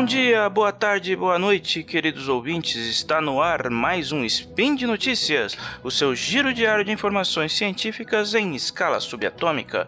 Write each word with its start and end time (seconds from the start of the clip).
Bom 0.00 0.06
dia, 0.06 0.48
boa 0.48 0.72
tarde, 0.72 1.14
boa 1.14 1.38
noite, 1.38 1.82
queridos 1.82 2.26
ouvintes. 2.26 2.74
Está 2.74 3.20
no 3.20 3.42
ar 3.42 3.68
mais 3.68 4.12
um 4.12 4.24
Spin 4.24 4.74
de 4.74 4.86
Notícias, 4.86 5.58
o 5.84 5.90
seu 5.90 6.14
giro 6.14 6.54
diário 6.54 6.82
de 6.82 6.90
informações 6.90 7.52
científicas 7.52 8.34
em 8.34 8.54
escala 8.54 8.98
subatômica. 8.98 9.86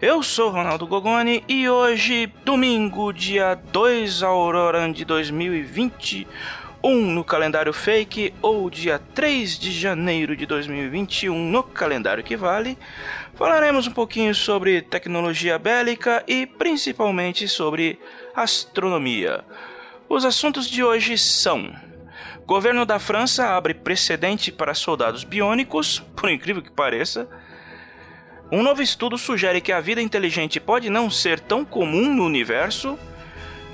Eu 0.00 0.22
sou 0.22 0.48
Ronaldo 0.48 0.86
Gogoni 0.86 1.42
e 1.48 1.68
hoje, 1.68 2.32
domingo, 2.44 3.12
dia 3.12 3.56
2 3.56 4.22
Aurora 4.22 4.88
de 4.92 5.04
2020, 5.04 6.24
um 6.84 7.06
no 7.10 7.24
calendário 7.24 7.72
fake 7.72 8.32
ou 8.40 8.70
dia 8.70 9.00
3 9.12 9.58
de 9.58 9.72
janeiro 9.72 10.36
de 10.36 10.46
2021 10.46 11.36
no 11.36 11.64
calendário 11.64 12.22
que 12.22 12.36
vale, 12.36 12.78
falaremos 13.34 13.88
um 13.88 13.92
pouquinho 13.92 14.34
sobre 14.36 14.82
tecnologia 14.82 15.58
bélica 15.58 16.22
e 16.28 16.46
principalmente 16.46 17.48
sobre 17.48 17.98
astronomia. 18.34 19.44
Os 20.08 20.24
assuntos 20.24 20.68
de 20.68 20.82
hoje 20.82 21.16
são: 21.18 21.74
Governo 22.46 22.84
da 22.84 22.98
França 22.98 23.48
abre 23.48 23.74
precedente 23.74 24.50
para 24.50 24.74
soldados 24.74 25.24
biônicos, 25.24 26.00
por 26.16 26.30
incrível 26.30 26.62
que 26.62 26.70
pareça. 26.70 27.28
Um 28.50 28.62
novo 28.62 28.82
estudo 28.82 29.16
sugere 29.16 29.60
que 29.62 29.72
a 29.72 29.80
vida 29.80 30.02
inteligente 30.02 30.60
pode 30.60 30.90
não 30.90 31.08
ser 31.08 31.40
tão 31.40 31.64
comum 31.64 32.14
no 32.14 32.24
universo. 32.24 32.98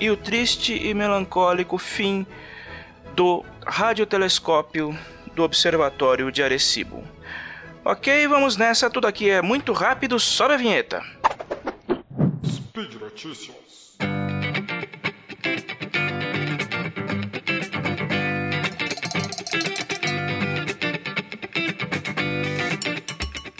E 0.00 0.08
o 0.10 0.16
triste 0.16 0.72
e 0.72 0.94
melancólico 0.94 1.76
fim 1.76 2.24
do 3.16 3.44
radiotelescópio 3.66 4.96
do 5.34 5.42
Observatório 5.42 6.30
de 6.30 6.40
Arecibo. 6.40 7.02
Ok, 7.84 8.28
vamos 8.28 8.56
nessa, 8.56 8.88
tudo 8.88 9.08
aqui 9.08 9.28
é 9.28 9.42
muito 9.42 9.72
rápido, 9.72 10.20
sobe 10.20 10.54
a 10.54 10.56
vinheta. 10.56 11.02
Speed 12.46 12.94
Notícias. 13.00 13.67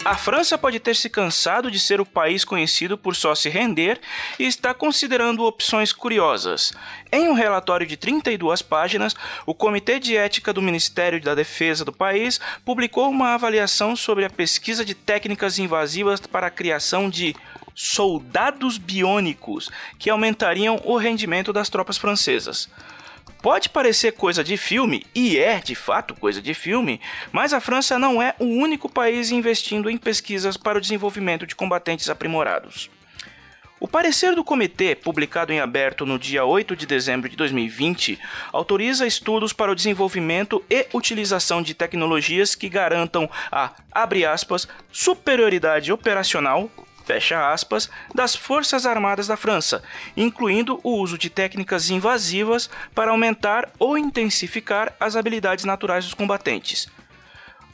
A 0.09 0.15
França 0.15 0.57
pode 0.57 0.79
ter 0.79 0.95
se 0.95 1.07
cansado 1.07 1.69
de 1.69 1.79
ser 1.79 2.01
o 2.01 2.05
país 2.05 2.43
conhecido 2.43 2.97
por 2.97 3.15
só 3.15 3.35
se 3.35 3.47
render 3.47 4.01
e 4.39 4.43
está 4.47 4.73
considerando 4.73 5.43
opções 5.43 5.93
curiosas. 5.93 6.73
Em 7.11 7.27
um 7.27 7.33
relatório 7.33 7.85
de 7.85 7.95
32 7.95 8.63
páginas, 8.63 9.15
o 9.45 9.53
Comitê 9.53 9.99
de 9.99 10.17
Ética 10.17 10.51
do 10.51 10.63
Ministério 10.63 11.21
da 11.21 11.35
Defesa 11.35 11.85
do 11.85 11.93
país 11.93 12.39
publicou 12.65 13.07
uma 13.07 13.35
avaliação 13.35 13.95
sobre 13.95 14.25
a 14.25 14.31
pesquisa 14.31 14.83
de 14.83 14.95
técnicas 14.95 15.59
invasivas 15.59 16.19
para 16.21 16.47
a 16.47 16.51
criação 16.51 17.07
de 17.07 17.35
soldados 17.81 18.77
biônicos 18.77 19.69
que 19.97 20.09
aumentariam 20.09 20.81
o 20.83 20.97
rendimento 20.97 21.53
das 21.53 21.69
tropas 21.69 21.97
francesas. 21.97 22.69
Pode 23.41 23.69
parecer 23.69 24.11
coisa 24.11 24.43
de 24.43 24.57
filme, 24.57 25.05
e 25.15 25.37
é 25.37 25.61
de 25.61 25.75
fato 25.75 26.13
coisa 26.13 26.41
de 26.41 26.53
filme, 26.53 26.99
mas 27.31 27.53
a 27.53 27.61
França 27.61 27.97
não 27.97 28.21
é 28.21 28.35
o 28.37 28.43
único 28.43 28.89
país 28.89 29.31
investindo 29.31 29.89
em 29.89 29.97
pesquisas 29.97 30.57
para 30.57 30.77
o 30.77 30.81
desenvolvimento 30.81 31.47
de 31.47 31.55
combatentes 31.55 32.09
aprimorados. 32.09 32.89
O 33.79 33.87
parecer 33.87 34.35
do 34.35 34.43
comitê, 34.43 34.93
publicado 34.93 35.53
em 35.53 35.61
aberto 35.61 36.05
no 36.05 36.19
dia 36.19 36.43
8 36.43 36.75
de 36.75 36.85
dezembro 36.85 37.29
de 37.29 37.37
2020, 37.37 38.19
autoriza 38.51 39.07
estudos 39.07 39.53
para 39.53 39.71
o 39.71 39.75
desenvolvimento 39.75 40.61
e 40.69 40.85
utilização 40.93 41.61
de 41.61 41.73
tecnologias 41.73 42.55
que 42.55 42.67
garantam 42.67 43.29
a, 43.49 43.71
aspas, 44.33 44.67
superioridade 44.91 45.93
operacional, 45.93 46.69
fecha 47.09 47.51
aspas, 47.51 47.89
das 48.13 48.35
Forças 48.35 48.85
Armadas 48.85 49.25
da 49.25 49.35
França, 49.35 49.81
incluindo 50.15 50.79
o 50.83 50.91
uso 50.91 51.17
de 51.17 51.27
técnicas 51.27 51.89
invasivas 51.89 52.69
para 52.93 53.09
aumentar 53.09 53.67
ou 53.79 53.97
intensificar 53.97 54.93
as 54.99 55.15
habilidades 55.15 55.65
naturais 55.65 56.05
dos 56.05 56.13
combatentes. 56.13 56.87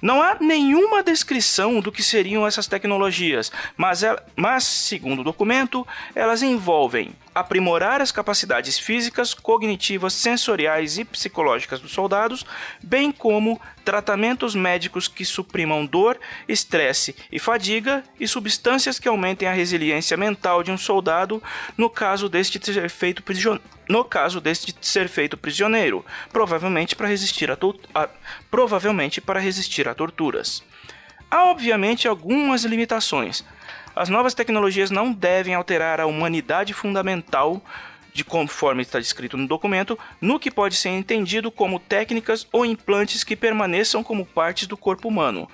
Não 0.02 0.22
há 0.22 0.38
nenhuma 0.40 1.04
descrição 1.04 1.82
do 1.82 1.92
que 1.92 2.02
seriam 2.02 2.48
essas 2.48 2.66
tecnologias, 2.66 3.52
mas, 3.76 4.04
mas, 4.38 4.64
segundo 4.64 5.20
o 5.20 5.24
documento, 5.26 5.86
elas 6.16 6.42
envolvem 6.42 7.14
aprimorar 7.36 8.02
as 8.02 8.14
capacidades 8.14 8.80
físicas, 8.80 9.34
cognitivas, 9.34 10.14
sensoriais 10.14 10.98
e 10.98 11.04
psicológicas 11.04 11.82
dos 11.82 11.92
soldados, 11.92 12.46
bem 12.82 13.12
como 13.12 13.60
tratamentos 13.84 14.56
médicos 14.56 15.10
que 15.10 15.26
suprimam 15.26 15.86
dor, 15.86 16.18
estresse 16.48 17.14
e 17.30 17.38
fadiga 17.38 18.06
e 18.18 18.26
substâncias 18.26 18.98
que 18.98 19.10
aumentem 19.10 19.50
a 19.50 19.52
resiliência 19.52 20.16
mental 20.16 20.64
de 20.64 20.72
um 20.72 20.78
soldado 20.78 21.44
no 21.78 21.90
caso 21.90 22.30
deste 22.30 22.58
ser 22.66 22.90
feito 22.90 23.22
prisioneiro. 23.22 23.76
No 23.88 24.04
caso 24.04 24.40
deste 24.40 24.74
ser 24.82 25.10
feito 25.10 25.38
prisioneiro, 25.38 26.04
provavelmente 26.32 26.96
para 26.96 27.08
resistir 27.08 27.52
a, 27.52 27.58
a 27.94 28.10
provavelmente 28.50 29.20
para 29.20 29.40
resistir 29.40 29.88
a 29.88 29.94
torturas. 29.94 30.64
Há 31.30 31.46
obviamente 31.46 32.08
algumas 32.08 32.64
limitações, 32.64 33.44
as 33.96 34.10
novas 34.10 34.34
tecnologias 34.34 34.92
não 34.92 35.14
devem 35.14 35.54
alterar 35.54 36.00
a 36.00 36.06
humanidade 36.06 36.74
fundamental 36.74 37.62
de 38.14 38.24
conforme 38.24 38.82
está 38.82 39.00
descrito 39.00 39.36
no 39.36 39.48
documento, 39.48 40.00
no 40.22 40.40
que 40.40 40.50
pode 40.50 40.76
ser 40.76 40.90
entendido 40.90 41.52
como 41.52 41.80
técnicas 41.80 42.48
ou 42.52 42.66
implantes 42.66 43.24
que 43.24 43.36
permaneçam 43.36 44.04
como 44.04 44.26
partes 44.26 44.68
do 44.68 44.78
corpo 44.78 45.10
humano. 45.10 45.50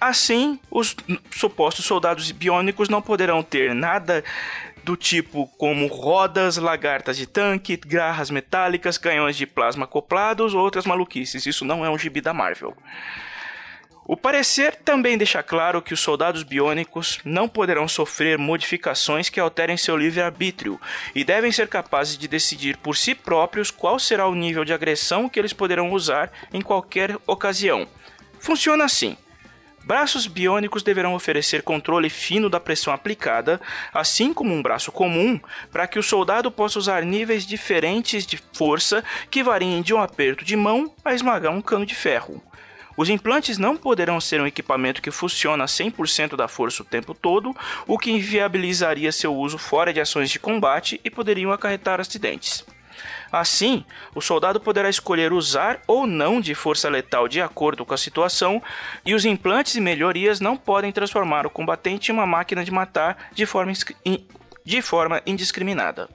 Assim, 0.00 0.60
os 0.70 0.94
supostos 1.30 1.84
soldados 1.84 2.30
biônicos 2.30 2.88
não 2.88 3.02
poderão 3.02 3.42
ter 3.42 3.74
nada 3.74 4.22
do 4.84 4.96
tipo 4.96 5.48
como 5.58 5.88
rodas, 5.88 6.56
lagartas 6.56 7.16
de 7.16 7.26
tanque, 7.26 7.76
garras 7.76 8.30
metálicas, 8.30 8.96
canhões 8.96 9.36
de 9.36 9.44
plasma 9.44 9.84
acoplados 9.84 10.54
ou 10.54 10.60
outras 10.60 10.86
maluquices. 10.86 11.46
Isso 11.46 11.64
não 11.64 11.84
é 11.84 11.90
um 11.90 11.98
gibi 11.98 12.20
da 12.20 12.32
Marvel. 12.32 12.76
O 14.08 14.16
parecer 14.16 14.74
também 14.74 15.18
deixa 15.18 15.42
claro 15.42 15.82
que 15.82 15.92
os 15.92 16.00
soldados 16.00 16.42
biônicos 16.42 17.18
não 17.26 17.46
poderão 17.46 17.86
sofrer 17.86 18.38
modificações 18.38 19.28
que 19.28 19.38
alterem 19.38 19.76
seu 19.76 19.94
livre-arbítrio 19.94 20.80
e 21.14 21.22
devem 21.22 21.52
ser 21.52 21.68
capazes 21.68 22.16
de 22.16 22.26
decidir 22.26 22.78
por 22.78 22.96
si 22.96 23.14
próprios 23.14 23.70
qual 23.70 23.98
será 23.98 24.26
o 24.26 24.34
nível 24.34 24.64
de 24.64 24.72
agressão 24.72 25.28
que 25.28 25.38
eles 25.38 25.52
poderão 25.52 25.92
usar 25.92 26.32
em 26.54 26.62
qualquer 26.62 27.18
ocasião. 27.26 27.86
Funciona 28.40 28.86
assim. 28.86 29.14
Braços 29.84 30.26
biônicos 30.26 30.82
deverão 30.82 31.14
oferecer 31.14 31.62
controle 31.62 32.08
fino 32.08 32.48
da 32.48 32.58
pressão 32.58 32.94
aplicada, 32.94 33.60
assim 33.92 34.32
como 34.32 34.54
um 34.54 34.62
braço 34.62 34.90
comum, 34.90 35.38
para 35.70 35.86
que 35.86 35.98
o 35.98 36.02
soldado 36.02 36.50
possa 36.50 36.78
usar 36.78 37.04
níveis 37.04 37.46
diferentes 37.46 38.24
de 38.24 38.40
força 38.54 39.04
que 39.30 39.42
variem 39.42 39.82
de 39.82 39.92
um 39.92 40.00
aperto 40.00 40.46
de 40.46 40.56
mão 40.56 40.90
a 41.04 41.12
esmagar 41.12 41.52
um 41.52 41.60
cano 41.60 41.84
de 41.84 41.94
ferro. 41.94 42.42
Os 42.98 43.08
implantes 43.08 43.58
não 43.58 43.76
poderão 43.76 44.20
ser 44.20 44.40
um 44.40 44.46
equipamento 44.46 45.00
que 45.00 45.12
funciona 45.12 45.62
a 45.62 45.68
100% 45.68 46.34
da 46.34 46.48
força 46.48 46.82
o 46.82 46.84
tempo 46.84 47.14
todo, 47.14 47.54
o 47.86 47.96
que 47.96 48.10
inviabilizaria 48.10 49.12
seu 49.12 49.32
uso 49.36 49.56
fora 49.56 49.92
de 49.92 50.00
ações 50.00 50.28
de 50.28 50.40
combate 50.40 51.00
e 51.04 51.08
poderiam 51.08 51.52
acarretar 51.52 52.00
acidentes. 52.00 52.66
Assim, 53.30 53.84
o 54.16 54.20
soldado 54.20 54.58
poderá 54.58 54.90
escolher 54.90 55.32
usar 55.32 55.80
ou 55.86 56.08
não 56.08 56.40
de 56.40 56.56
força 56.56 56.88
letal 56.88 57.28
de 57.28 57.40
acordo 57.40 57.86
com 57.86 57.94
a 57.94 57.96
situação, 57.96 58.60
e 59.06 59.14
os 59.14 59.24
implantes 59.24 59.76
e 59.76 59.80
melhorias 59.80 60.40
não 60.40 60.56
podem 60.56 60.90
transformar 60.90 61.46
o 61.46 61.50
combatente 61.50 62.10
em 62.10 62.14
uma 62.14 62.26
máquina 62.26 62.64
de 62.64 62.72
matar 62.72 63.28
de 63.32 63.46
forma, 63.46 63.72
de 64.64 64.82
forma 64.82 65.22
indiscriminada. 65.24 66.08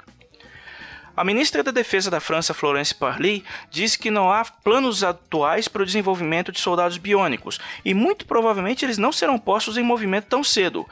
A 1.16 1.24
ministra 1.24 1.62
da 1.62 1.70
Defesa 1.70 2.10
da 2.10 2.20
França, 2.20 2.56
Florence 2.56 2.94
Parly, 2.94 3.46
disse 3.70 4.00
que 4.00 4.10
não 4.10 4.32
há 4.32 4.44
planos 4.44 5.04
atuais 5.04 5.68
para 5.68 5.84
o 5.84 5.86
desenvolvimento 5.86 6.52
de 6.52 6.60
soldados 6.60 6.98
biônicos 6.98 7.60
e 7.86 7.94
muito 7.94 8.26
provavelmente 8.26 8.84
eles 8.84 8.98
não 8.98 9.12
serão 9.12 9.38
postos 9.38 9.78
em 9.78 9.84
movimento 9.84 10.26
tão 10.26 10.44
cedo. 10.44 10.90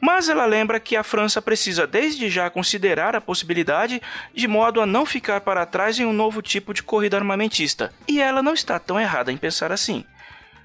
Mas 0.00 0.28
ela 0.28 0.44
lembra 0.44 0.80
que 0.80 0.96
a 0.96 1.04
França 1.04 1.40
precisa 1.40 1.86
desde 1.86 2.28
já 2.28 2.50
considerar 2.50 3.14
a 3.14 3.20
possibilidade 3.20 4.02
de 4.34 4.48
modo 4.48 4.80
a 4.80 4.86
não 4.86 5.06
ficar 5.06 5.42
para 5.42 5.66
trás 5.66 6.00
em 6.00 6.04
um 6.04 6.12
novo 6.12 6.42
tipo 6.42 6.74
de 6.74 6.82
corrida 6.82 7.18
armamentista. 7.18 7.92
E 8.08 8.20
ela 8.20 8.42
não 8.42 8.54
está 8.54 8.76
tão 8.78 8.98
errada 8.98 9.30
em 9.30 9.36
pensar 9.36 9.70
assim. 9.70 10.04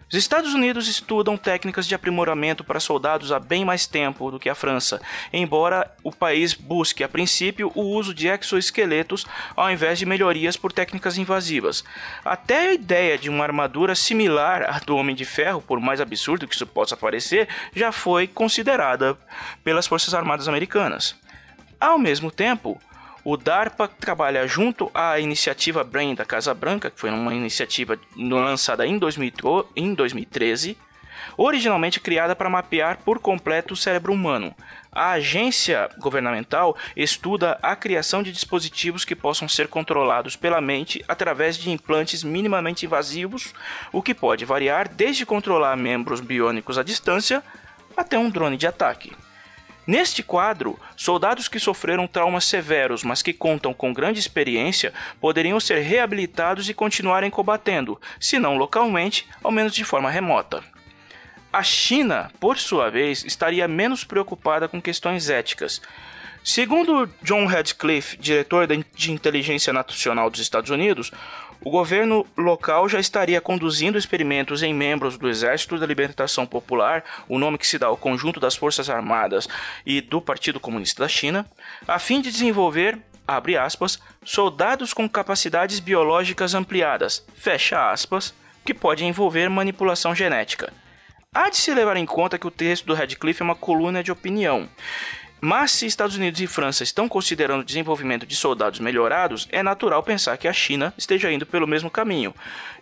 Os 0.07 0.13
Estados 0.13 0.53
Unidos 0.53 0.87
estudam 0.87 1.35
técnicas 1.35 1.87
de 1.87 1.95
aprimoramento 1.95 2.63
para 2.63 2.79
soldados 2.79 3.31
há 3.31 3.39
bem 3.39 3.65
mais 3.65 3.87
tempo 3.87 4.29
do 4.29 4.39
que 4.39 4.49
a 4.49 4.53
França, 4.53 5.01
embora 5.33 5.91
o 6.03 6.11
país 6.11 6.53
busque 6.53 7.03
a 7.03 7.09
princípio 7.09 7.71
o 7.73 7.81
uso 7.81 8.13
de 8.13 8.27
exoesqueletos 8.27 9.25
ao 9.55 9.71
invés 9.71 9.97
de 9.97 10.05
melhorias 10.05 10.55
por 10.55 10.71
técnicas 10.71 11.17
invasivas. 11.17 11.83
Até 12.23 12.69
a 12.69 12.73
ideia 12.73 13.17
de 13.17 13.29
uma 13.29 13.43
armadura 13.43 13.95
similar 13.95 14.63
à 14.69 14.77
do 14.77 14.95
Homem 14.95 15.15
de 15.15 15.25
Ferro, 15.25 15.59
por 15.59 15.79
mais 15.79 15.99
absurdo 15.99 16.47
que 16.47 16.53
isso 16.53 16.67
possa 16.67 16.95
parecer, 16.95 17.47
já 17.75 17.91
foi 17.91 18.27
considerada 18.27 19.17
pelas 19.63 19.87
Forças 19.87 20.13
Armadas 20.13 20.47
Americanas. 20.47 21.15
Ao 21.79 21.97
mesmo 21.97 22.29
tempo, 22.29 22.79
o 23.25 23.35
DARPA 23.35 23.87
trabalha 23.87 24.47
junto 24.47 24.91
à 24.93 25.19
iniciativa 25.19 25.83
Brain 25.83 26.13
da 26.13 26.23
Casa 26.23 26.53
Branca, 26.53 26.91
que 26.91 26.99
foi 26.99 27.09
uma 27.09 27.33
iniciativa 27.33 27.99
lançada 28.15 28.85
em, 28.85 28.99
2013, 28.99 30.77
originalmente 31.35 31.99
criada 31.99 32.35
para 32.35 32.51
mapear 32.51 32.99
por 33.03 33.17
completo 33.17 33.73
o 33.73 33.77
cérebro 33.77 34.13
humano. 34.13 34.53
A 34.91 35.13
agência 35.13 35.89
governamental 35.97 36.77
estuda 36.95 37.57
a 37.63 37.75
criação 37.75 38.21
de 38.21 38.31
dispositivos 38.31 39.03
que 39.03 39.15
possam 39.15 39.49
ser 39.49 39.69
controlados 39.69 40.35
pela 40.35 40.61
mente 40.61 41.03
através 41.07 41.57
de 41.57 41.71
implantes 41.71 42.23
minimamente 42.23 42.85
invasivos, 42.85 43.55
o 43.91 44.03
que 44.03 44.13
pode 44.13 44.45
variar 44.45 44.87
desde 44.87 45.25
controlar 45.25 45.75
membros 45.75 46.21
biônicos 46.21 46.77
à 46.77 46.83
distância 46.83 47.43
até 47.97 48.19
um 48.19 48.29
drone 48.29 48.55
de 48.55 48.67
ataque. 48.67 49.24
Neste 49.87 50.23
quadro, 50.23 50.79
soldados 50.95 51.47
que 51.47 51.59
sofreram 51.59 52.07
traumas 52.07 52.45
severos, 52.45 53.03
mas 53.03 53.21
que 53.21 53.31
contam 53.31 53.73
com 53.73 53.93
grande 53.93 54.19
experiência, 54.19 54.91
poderiam 55.21 55.59
ser 55.59 55.81
reabilitados 55.81 56.69
e 56.69 56.73
continuarem 56.73 57.29
combatendo, 57.29 58.01
se 58.19 58.39
não 58.39 58.57
localmente, 58.57 59.27
ao 59.43 59.51
menos 59.51 59.75
de 59.75 59.83
forma 59.83 60.09
remota. 60.09 60.63
A 61.53 61.61
China, 61.61 62.31
por 62.39 62.57
sua 62.57 62.89
vez, 62.89 63.23
estaria 63.23 63.67
menos 63.67 64.03
preocupada 64.03 64.67
com 64.67 64.81
questões 64.81 65.29
éticas. 65.29 65.81
Segundo 66.43 67.09
John 67.23 67.45
Radcliffe, 67.45 68.17
diretor 68.17 68.67
de 68.67 69.11
inteligência 69.11 69.71
nacional 69.71 70.29
dos 70.29 70.39
Estados 70.39 70.69
Unidos, 70.69 71.11
o 71.65 71.71
governo 71.71 72.23
local 72.37 72.87
já 72.87 72.99
estaria 72.99 73.41
conduzindo 73.41 73.97
experimentos 73.97 74.61
em 74.61 74.71
membros 74.71 75.17
do 75.17 75.27
Exército 75.27 75.79
da 75.79 75.85
Libertação 75.87 76.45
Popular, 76.45 77.03
o 77.27 77.39
nome 77.39 77.57
que 77.57 77.65
se 77.65 77.79
dá 77.79 77.87
ao 77.87 77.97
conjunto 77.97 78.39
das 78.39 78.55
Forças 78.55 78.87
Armadas 78.87 79.49
e 79.83 79.99
do 79.99 80.21
Partido 80.21 80.59
Comunista 80.59 81.01
da 81.01 81.09
China, 81.09 81.43
a 81.87 81.97
fim 81.97 82.21
de 82.21 82.31
desenvolver, 82.31 82.99
abre 83.27 83.57
aspas, 83.57 83.99
soldados 84.23 84.93
com 84.93 85.09
capacidades 85.09 85.79
biológicas 85.79 86.53
ampliadas, 86.53 87.25
fecha 87.33 87.89
aspas, 87.89 88.31
que 88.63 88.71
pode 88.73 89.03
envolver 89.03 89.49
manipulação 89.49 90.13
genética. 90.13 90.71
Há 91.33 91.49
de 91.49 91.57
se 91.57 91.73
levar 91.73 91.97
em 91.97 92.05
conta 92.05 92.37
que 92.37 92.47
o 92.47 92.51
texto 92.51 92.85
do 92.85 92.93
Radcliffe 92.93 93.41
é 93.41 93.43
uma 93.43 93.55
coluna 93.55 94.03
de 94.03 94.11
opinião. 94.11 94.69
Mas 95.47 95.73
se 95.73 95.85
Estados 95.85 96.15
Unidos 96.15 96.41
e 96.41 96.47
França 96.47 96.81
estão 96.81 97.07
considerando 97.07 97.61
o 97.61 97.63
desenvolvimento 97.63 98.25
de 98.25 98.35
soldados 98.35 98.79
melhorados, 98.79 99.47
é 99.51 99.61
natural 99.61 100.01
pensar 100.01 100.35
que 100.37 100.47
a 100.47 100.53
China 100.53 100.91
esteja 100.97 101.31
indo 101.31 101.45
pelo 101.45 101.67
mesmo 101.67 101.87
caminho. 101.87 102.33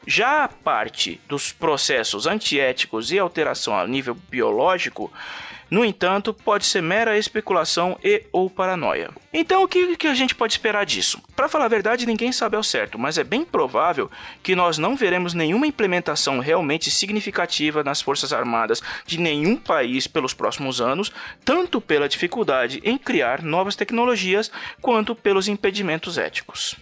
Já 0.07 0.45
a 0.45 0.47
parte 0.47 1.19
dos 1.27 1.51
processos 1.51 2.25
antiéticos 2.25 3.11
e 3.11 3.19
alteração 3.19 3.77
a 3.77 3.85
nível 3.85 4.15
biológico 4.29 5.11
no 5.69 5.83
entanto, 5.83 6.33
pode 6.33 6.65
ser 6.65 6.81
mera 6.81 7.17
especulação 7.17 7.97
e 8.03 8.23
ou 8.31 8.49
paranoia. 8.49 9.09
Então, 9.33 9.63
o 9.63 9.67
que, 9.67 9.97
que 9.97 10.07
a 10.07 10.13
gente 10.13 10.35
pode 10.35 10.53
esperar 10.53 10.85
disso? 10.85 11.19
Para 11.35 11.49
falar 11.49 11.65
a 11.65 11.69
verdade, 11.69 12.05
ninguém 12.05 12.31
sabe 12.31 12.55
ao 12.55 12.63
certo, 12.63 12.99
mas 12.99 13.17
é 13.17 13.23
bem 13.23 13.43
provável 13.43 14.09
que 14.43 14.55
nós 14.55 14.77
não 14.77 14.95
veremos 14.95 15.33
nenhuma 15.33 15.65
implementação 15.65 16.39
realmente 16.39 16.91
significativa 16.91 17.83
nas 17.83 18.01
Forças 18.01 18.31
Armadas 18.31 18.81
de 19.05 19.19
nenhum 19.19 19.55
país 19.55 20.05
pelos 20.05 20.33
próximos 20.33 20.79
anos, 20.79 21.11
tanto 21.43 21.81
pela 21.81 22.09
dificuldade 22.09 22.81
em 22.83 22.97
criar 22.97 23.41
novas 23.41 23.75
tecnologias 23.75 24.51
quanto 24.81 25.15
pelos 25.15 25.47
impedimentos 25.47 26.17
éticos. 26.17 26.75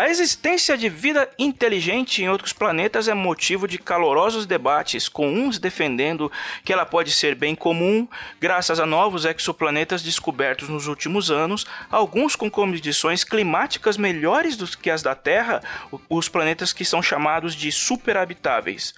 A 0.00 0.08
existência 0.08 0.78
de 0.78 0.88
vida 0.88 1.28
inteligente 1.38 2.22
em 2.22 2.28
outros 2.30 2.54
planetas 2.54 3.06
é 3.06 3.12
motivo 3.12 3.68
de 3.68 3.76
calorosos 3.76 4.46
debates, 4.46 5.10
com 5.10 5.30
uns 5.30 5.58
defendendo 5.58 6.32
que 6.64 6.72
ela 6.72 6.86
pode 6.86 7.12
ser 7.12 7.34
bem 7.34 7.54
comum 7.54 8.08
graças 8.40 8.80
a 8.80 8.86
novos 8.86 9.26
exoplanetas 9.26 10.02
descobertos 10.02 10.70
nos 10.70 10.86
últimos 10.86 11.30
anos, 11.30 11.66
alguns 11.90 12.34
com 12.34 12.50
condições 12.50 13.24
climáticas 13.24 13.98
melhores 13.98 14.56
do 14.56 14.66
que 14.66 14.88
as 14.88 15.02
da 15.02 15.14
Terra, 15.14 15.62
os 16.08 16.30
planetas 16.30 16.72
que 16.72 16.82
são 16.82 17.02
chamados 17.02 17.54
de 17.54 17.70
superhabitáveis. 17.70 18.94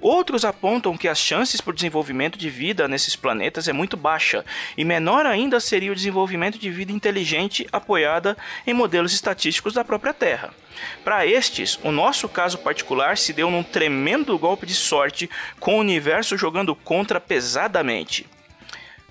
Outros 0.00 0.44
apontam 0.44 0.96
que 0.96 1.08
as 1.08 1.18
chances 1.18 1.60
por 1.60 1.74
desenvolvimento 1.74 2.38
de 2.38 2.50
vida 2.50 2.86
nesses 2.86 3.16
planetas 3.16 3.68
é 3.68 3.72
muito 3.72 3.96
baixa, 3.96 4.44
e 4.76 4.84
menor 4.84 5.26
ainda 5.26 5.60
seria 5.60 5.92
o 5.92 5.94
desenvolvimento 5.94 6.58
de 6.58 6.70
vida 6.70 6.92
inteligente 6.92 7.66
apoiada 7.72 8.36
em 8.66 8.74
modelos 8.74 9.12
estatísticos 9.12 9.74
da 9.74 9.84
própria 9.84 10.12
Terra. 10.12 10.52
Para 11.04 11.26
estes, 11.26 11.78
o 11.82 11.90
nosso 11.90 12.28
caso 12.28 12.58
particular 12.58 13.16
se 13.16 13.32
deu 13.32 13.50
num 13.50 13.62
tremendo 13.62 14.38
golpe 14.38 14.66
de 14.66 14.74
sorte, 14.74 15.30
com 15.60 15.76
o 15.76 15.80
universo 15.80 16.36
jogando 16.36 16.74
contra 16.74 17.20
pesadamente. 17.20 18.26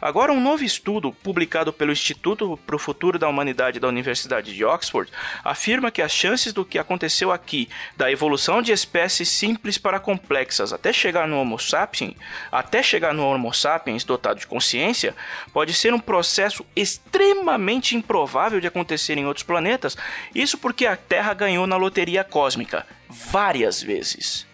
Agora, 0.03 0.33
um 0.33 0.41
novo 0.41 0.65
estudo 0.65 1.13
publicado 1.13 1.71
pelo 1.71 1.93
Instituto 1.93 2.59
para 2.65 2.75
o 2.75 2.79
Futuro 2.79 3.17
da 3.17 3.29
Humanidade 3.29 3.79
da 3.79 3.87
Universidade 3.87 4.53
de 4.53 4.65
Oxford 4.65 5.09
afirma 5.45 5.91
que 5.91 6.01
as 6.01 6.11
chances 6.11 6.51
do 6.51 6.65
que 6.65 6.77
aconteceu 6.77 7.31
aqui, 7.31 7.69
da 7.95 8.11
evolução 8.11 8.61
de 8.61 8.73
espécies 8.73 9.29
simples 9.29 9.77
para 9.77 10.01
complexas 10.01 10.73
até 10.73 10.91
chegar 10.91 11.25
no 11.25 11.39
Homo 11.39 11.57
sapiens, 11.57 12.15
até 12.51 12.83
chegar 12.83 13.13
no 13.13 13.25
Homo 13.25 13.53
sapiens 13.53 14.03
dotado 14.03 14.41
de 14.41 14.45
consciência, 14.45 15.15
pode 15.53 15.73
ser 15.73 15.93
um 15.93 15.99
processo 15.99 16.65
extremamente 16.75 17.95
improvável 17.95 18.59
de 18.59 18.67
acontecer 18.67 19.17
em 19.17 19.25
outros 19.25 19.45
planetas, 19.45 19.95
isso 20.35 20.57
porque 20.57 20.85
a 20.85 20.97
Terra 20.97 21.33
ganhou 21.33 21.65
na 21.65 21.77
loteria 21.77 22.25
cósmica 22.25 22.85
várias 23.07 23.81
vezes. 23.81 24.45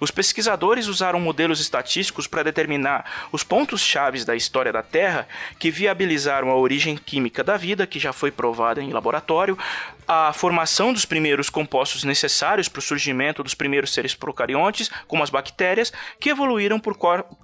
Os 0.00 0.10
pesquisadores 0.10 0.86
usaram 0.86 1.20
modelos 1.20 1.60
estatísticos 1.60 2.26
para 2.26 2.42
determinar 2.42 3.28
os 3.32 3.42
pontos 3.42 3.80
chaves 3.80 4.24
da 4.24 4.34
história 4.34 4.72
da 4.72 4.82
Terra 4.82 5.28
que 5.58 5.70
viabilizaram 5.70 6.50
a 6.50 6.56
origem 6.56 6.96
química 6.96 7.42
da 7.44 7.56
vida, 7.56 7.86
que 7.86 7.98
já 7.98 8.12
foi 8.12 8.30
provada 8.30 8.82
em 8.82 8.92
laboratório, 8.92 9.58
a 10.06 10.32
formação 10.32 10.92
dos 10.92 11.04
primeiros 11.04 11.48
compostos 11.48 12.04
necessários 12.04 12.68
para 12.68 12.78
o 12.78 12.82
surgimento 12.82 13.42
dos 13.42 13.54
primeiros 13.54 13.92
seres 13.92 14.14
procariontes, 14.14 14.90
como 15.06 15.22
as 15.22 15.30
bactérias, 15.30 15.92
que 16.20 16.30
evoluíram 16.30 16.78
por, 16.78 16.96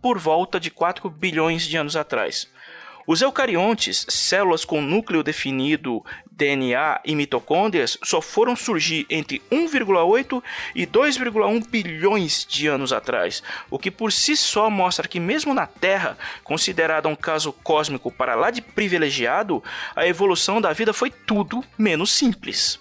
por 0.02 0.18
volta 0.18 0.60
de 0.60 0.70
4 0.70 1.08
bilhões 1.08 1.62
de 1.62 1.76
anos 1.76 1.96
atrás. 1.96 2.48
Os 3.12 3.22
eucariontes, 3.22 4.06
células 4.08 4.64
com 4.64 4.80
núcleo 4.80 5.24
definido, 5.24 6.00
DNA 6.30 7.00
e 7.04 7.16
mitocôndrias, 7.16 7.98
só 8.04 8.22
foram 8.22 8.54
surgir 8.54 9.04
entre 9.10 9.42
1,8 9.50 10.40
e 10.76 10.86
2,1 10.86 11.66
bilhões 11.68 12.46
de 12.48 12.68
anos 12.68 12.92
atrás, 12.92 13.42
o 13.68 13.80
que 13.80 13.90
por 13.90 14.12
si 14.12 14.36
só 14.36 14.70
mostra 14.70 15.08
que, 15.08 15.18
mesmo 15.18 15.52
na 15.52 15.66
Terra, 15.66 16.16
considerada 16.44 17.08
um 17.08 17.16
caso 17.16 17.52
cósmico 17.52 18.12
para 18.12 18.36
lá 18.36 18.52
de 18.52 18.62
privilegiado, 18.62 19.60
a 19.96 20.06
evolução 20.06 20.60
da 20.60 20.72
vida 20.72 20.92
foi 20.92 21.10
tudo 21.10 21.64
menos 21.76 22.12
simples. 22.12 22.78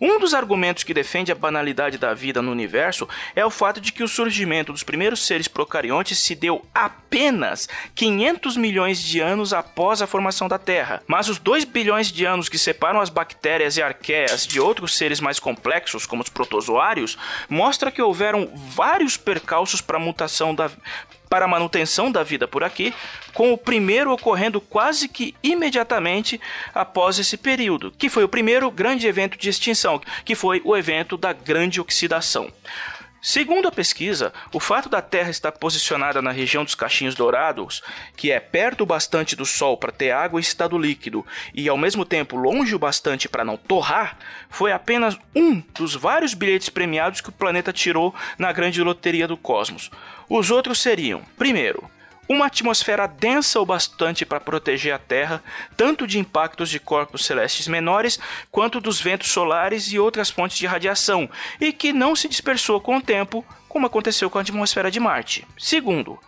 Um 0.00 0.18
dos 0.18 0.34
argumentos 0.34 0.82
que 0.82 0.94
defende 0.94 1.32
a 1.32 1.34
banalidade 1.34 1.98
da 1.98 2.12
vida 2.14 2.42
no 2.42 2.50
universo 2.52 3.08
é 3.34 3.44
o 3.44 3.50
fato 3.50 3.80
de 3.80 3.92
que 3.92 4.02
o 4.02 4.08
surgimento 4.08 4.72
dos 4.72 4.82
primeiros 4.82 5.26
seres 5.26 5.48
procariontes 5.48 6.18
se 6.18 6.34
deu 6.34 6.64
apenas 6.74 7.68
500 7.94 8.56
milhões 8.56 9.00
de 9.00 9.20
anos 9.20 9.52
após 9.52 10.02
a 10.02 10.06
formação 10.06 10.48
da 10.48 10.58
Terra. 10.58 11.02
Mas 11.06 11.28
os 11.28 11.38
2 11.38 11.64
bilhões 11.64 12.10
de 12.10 12.24
anos 12.24 12.48
que 12.48 12.58
separam 12.58 13.00
as 13.00 13.10
bactérias 13.10 13.76
e 13.76 13.82
arqueias 13.82 14.46
de 14.46 14.60
outros 14.60 14.96
seres 14.96 15.20
mais 15.20 15.38
complexos, 15.38 16.06
como 16.06 16.22
os 16.22 16.28
protozoários, 16.28 17.16
mostra 17.48 17.90
que 17.90 18.02
houveram 18.02 18.50
vários 18.54 19.16
percalços 19.16 19.80
para 19.80 19.96
a 19.96 20.00
mutação 20.00 20.54
da 20.54 20.70
para 21.28 21.44
a 21.44 21.48
manutenção 21.48 22.10
da 22.10 22.22
vida 22.22 22.46
por 22.46 22.62
aqui, 22.62 22.94
com 23.32 23.52
o 23.52 23.58
primeiro 23.58 24.12
ocorrendo 24.12 24.60
quase 24.60 25.08
que 25.08 25.34
imediatamente 25.42 26.40
após 26.74 27.18
esse 27.18 27.36
período, 27.36 27.90
que 27.90 28.08
foi 28.08 28.24
o 28.24 28.28
primeiro 28.28 28.70
grande 28.70 29.06
evento 29.06 29.38
de 29.38 29.48
extinção, 29.48 30.00
que 30.24 30.34
foi 30.34 30.60
o 30.64 30.76
evento 30.76 31.16
da 31.16 31.32
grande 31.32 31.80
oxidação. 31.80 32.52
Segundo 33.26 33.66
a 33.66 33.72
pesquisa, 33.72 34.34
o 34.52 34.60
fato 34.60 34.86
da 34.86 35.00
Terra 35.00 35.30
estar 35.30 35.50
posicionada 35.52 36.20
na 36.20 36.30
região 36.30 36.62
dos 36.62 36.74
cachinhos 36.74 37.14
dourados, 37.14 37.82
que 38.14 38.30
é 38.30 38.38
perto 38.38 38.84
bastante 38.84 39.34
do 39.34 39.46
Sol 39.46 39.78
para 39.78 39.90
ter 39.90 40.10
água 40.10 40.38
em 40.38 40.42
estado 40.42 40.76
líquido 40.76 41.24
e 41.54 41.66
ao 41.66 41.78
mesmo 41.78 42.04
tempo 42.04 42.36
longe 42.36 42.74
o 42.74 42.78
bastante 42.78 43.26
para 43.26 43.42
não 43.42 43.56
torrar, 43.56 44.18
foi 44.50 44.72
apenas 44.72 45.16
um 45.34 45.62
dos 45.72 45.94
vários 45.94 46.34
bilhetes 46.34 46.68
premiados 46.68 47.22
que 47.22 47.30
o 47.30 47.32
planeta 47.32 47.72
tirou 47.72 48.14
na 48.36 48.52
grande 48.52 48.82
loteria 48.82 49.26
do 49.26 49.38
cosmos. 49.38 49.90
Os 50.28 50.50
outros 50.50 50.80
seriam, 50.80 51.22
primeiro, 51.36 51.88
uma 52.28 52.46
atmosfera 52.46 53.06
densa 53.06 53.60
o 53.60 53.66
bastante 53.66 54.24
para 54.24 54.40
proteger 54.40 54.94
a 54.94 54.98
Terra, 54.98 55.42
tanto 55.76 56.06
de 56.06 56.18
impactos 56.18 56.70
de 56.70 56.80
corpos 56.80 57.24
celestes 57.24 57.68
menores, 57.68 58.18
quanto 58.50 58.80
dos 58.80 59.00
ventos 59.00 59.28
solares 59.28 59.92
e 59.92 59.98
outras 59.98 60.30
fontes 60.30 60.56
de 60.56 60.66
radiação, 60.66 61.28
e 61.60 61.72
que 61.72 61.92
não 61.92 62.16
se 62.16 62.28
dispersou 62.28 62.80
com 62.80 62.96
o 62.96 63.02
tempo, 63.02 63.44
como 63.68 63.86
aconteceu 63.86 64.30
com 64.30 64.38
a 64.38 64.40
atmosfera 64.40 64.90
de 64.90 65.00
Marte. 65.00 65.46
Segundo, 65.58 66.18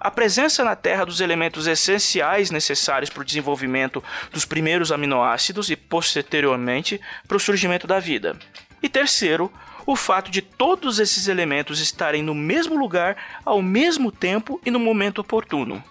a 0.00 0.10
presença 0.10 0.64
na 0.64 0.76
Terra 0.76 1.04
dos 1.04 1.20
elementos 1.20 1.66
essenciais 1.66 2.50
necessários 2.50 3.10
para 3.10 3.22
o 3.22 3.24
desenvolvimento 3.24 4.02
dos 4.32 4.44
primeiros 4.44 4.92
aminoácidos 4.92 5.70
e, 5.70 5.76
posteriormente, 5.76 7.00
para 7.26 7.36
o 7.36 7.40
surgimento 7.40 7.86
da 7.86 7.98
vida. 7.98 8.36
E 8.86 8.88
terceiro, 8.88 9.52
o 9.84 9.96
fato 9.96 10.30
de 10.30 10.40
todos 10.40 11.00
esses 11.00 11.26
elementos 11.26 11.80
estarem 11.80 12.22
no 12.22 12.36
mesmo 12.36 12.78
lugar, 12.78 13.16
ao 13.44 13.60
mesmo 13.60 14.12
tempo 14.12 14.60
e 14.64 14.70
no 14.70 14.78
momento 14.78 15.20
oportuno. 15.20 15.82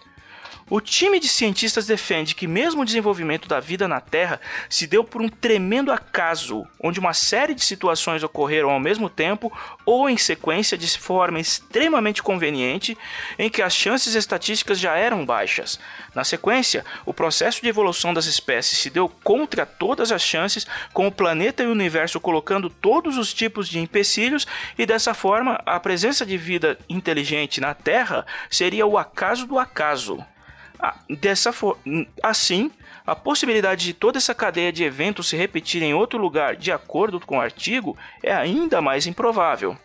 O 0.67 0.81
time 0.81 1.19
de 1.19 1.27
cientistas 1.27 1.85
defende 1.85 2.33
que 2.33 2.47
mesmo 2.47 2.81
o 2.81 2.85
desenvolvimento 2.85 3.47
da 3.47 3.59
vida 3.59 3.87
na 3.87 4.01
Terra 4.01 4.41
se 4.67 4.87
deu 4.87 5.03
por 5.03 5.21
um 5.21 5.29
tremendo 5.29 5.91
acaso, 5.91 6.65
onde 6.81 6.99
uma 6.99 7.13
série 7.13 7.53
de 7.53 7.63
situações 7.63 8.23
ocorreram 8.23 8.71
ao 8.71 8.79
mesmo 8.79 9.07
tempo 9.07 9.55
ou 9.85 10.09
em 10.09 10.17
sequência 10.17 10.75
de 10.75 10.87
forma 10.97 11.39
extremamente 11.39 12.23
conveniente, 12.23 12.97
em 13.37 13.47
que 13.47 13.61
as 13.61 13.75
chances 13.75 14.15
estatísticas 14.15 14.79
já 14.79 14.97
eram 14.97 15.23
baixas. 15.23 15.79
Na 16.15 16.23
sequência, 16.23 16.83
o 17.05 17.13
processo 17.13 17.61
de 17.61 17.69
evolução 17.69 18.11
das 18.11 18.25
espécies 18.25 18.79
se 18.79 18.89
deu 18.89 19.07
contra 19.07 19.67
todas 19.67 20.11
as 20.11 20.23
chances, 20.23 20.65
com 20.91 21.05
o 21.05 21.11
planeta 21.11 21.61
e 21.61 21.67
o 21.67 21.71
universo 21.71 22.19
colocando 22.19 22.71
todos 22.71 23.19
os 23.19 23.31
tipos 23.31 23.69
de 23.69 23.77
empecilhos, 23.77 24.47
e 24.79 24.83
dessa 24.87 25.13
forma, 25.13 25.61
a 25.63 25.79
presença 25.79 26.25
de 26.25 26.37
vida 26.37 26.79
inteligente 26.89 27.61
na 27.61 27.75
Terra 27.75 28.25
seria 28.49 28.87
o 28.87 28.97
acaso 28.97 29.45
do 29.45 29.59
acaso. 29.59 30.25
Ah, 30.79 30.95
dessa 31.09 31.53
assim, 32.21 32.71
a 33.05 33.15
possibilidade 33.15 33.85
de 33.85 33.93
toda 33.93 34.17
essa 34.17 34.33
cadeia 34.33 34.71
de 34.71 34.83
eventos 34.83 35.29
se 35.29 35.37
repetir 35.37 35.81
em 35.81 35.93
outro 35.93 36.19
lugar, 36.19 36.55
de 36.55 36.71
acordo 36.71 37.19
com 37.19 37.37
o 37.37 37.41
artigo, 37.41 37.97
é 38.21 38.33
ainda 38.33 38.81
mais 38.81 39.05
improvável. 39.07 39.77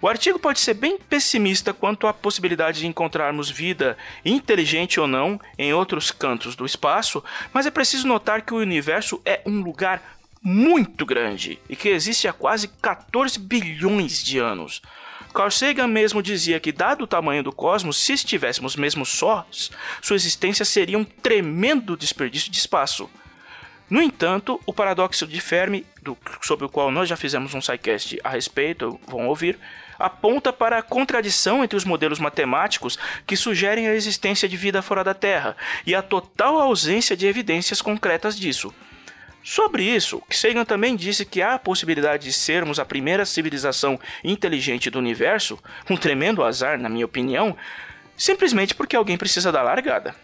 O 0.00 0.06
artigo 0.06 0.38
pode 0.38 0.60
ser 0.60 0.74
bem 0.74 0.96
pessimista 0.96 1.74
quanto 1.74 2.06
à 2.06 2.12
possibilidade 2.12 2.80
de 2.80 2.86
encontrarmos 2.86 3.50
vida, 3.50 3.98
inteligente 4.24 5.00
ou 5.00 5.08
não, 5.08 5.40
em 5.58 5.74
outros 5.74 6.12
cantos 6.12 6.54
do 6.54 6.64
espaço, 6.64 7.22
mas 7.52 7.66
é 7.66 7.70
preciso 7.70 8.06
notar 8.06 8.42
que 8.42 8.54
o 8.54 8.58
universo 8.58 9.20
é 9.24 9.40
um 9.44 9.60
lugar 9.60 10.00
muito 10.40 11.04
grande 11.04 11.58
e 11.68 11.74
que 11.74 11.88
existe 11.88 12.28
há 12.28 12.32
quase 12.32 12.68
14 12.68 13.40
bilhões 13.40 14.22
de 14.22 14.38
anos. 14.38 14.80
Carl 15.32 15.50
Sagan 15.50 15.86
mesmo 15.86 16.22
dizia 16.22 16.58
que, 16.58 16.72
dado 16.72 17.04
o 17.04 17.06
tamanho 17.06 17.42
do 17.42 17.52
cosmos, 17.52 17.98
se 17.98 18.12
estivéssemos 18.12 18.76
mesmo 18.76 19.04
sós, 19.04 19.70
sua 20.02 20.16
existência 20.16 20.64
seria 20.64 20.98
um 20.98 21.04
tremendo 21.04 21.96
desperdício 21.96 22.50
de 22.50 22.58
espaço. 22.58 23.08
No 23.90 24.02
entanto, 24.02 24.60
o 24.66 24.72
paradoxo 24.72 25.26
de 25.26 25.40
Fermi, 25.40 25.86
do, 26.02 26.16
sobre 26.42 26.66
o 26.66 26.68
qual 26.68 26.90
nós 26.90 27.08
já 27.08 27.16
fizemos 27.16 27.54
um 27.54 27.60
sidecast 27.60 28.18
a 28.22 28.28
respeito, 28.28 29.00
vão 29.06 29.26
ouvir, 29.26 29.58
aponta 29.98 30.52
para 30.52 30.78
a 30.78 30.82
contradição 30.82 31.64
entre 31.64 31.76
os 31.76 31.84
modelos 31.84 32.18
matemáticos 32.18 32.98
que 33.26 33.36
sugerem 33.36 33.88
a 33.88 33.94
existência 33.94 34.48
de 34.48 34.56
vida 34.56 34.82
fora 34.82 35.02
da 35.02 35.14
Terra 35.14 35.56
e 35.86 35.94
a 35.94 36.02
total 36.02 36.60
ausência 36.60 37.16
de 37.16 37.26
evidências 37.26 37.80
concretas 37.80 38.38
disso. 38.38 38.74
Sobre 39.42 39.82
isso, 39.82 40.22
Sagan 40.30 40.64
também 40.64 40.94
disse 40.94 41.24
que 41.24 41.40
há 41.40 41.54
a 41.54 41.58
possibilidade 41.58 42.24
de 42.24 42.32
sermos 42.32 42.78
a 42.78 42.84
primeira 42.84 43.24
civilização 43.24 43.98
inteligente 44.22 44.90
do 44.90 44.98
universo, 44.98 45.58
um 45.88 45.96
tremendo 45.96 46.44
azar, 46.44 46.78
na 46.78 46.88
minha 46.88 47.06
opinião, 47.06 47.56
simplesmente 48.16 48.74
porque 48.74 48.96
alguém 48.96 49.16
precisa 49.16 49.50
dar 49.50 49.62
largada. 49.62 50.14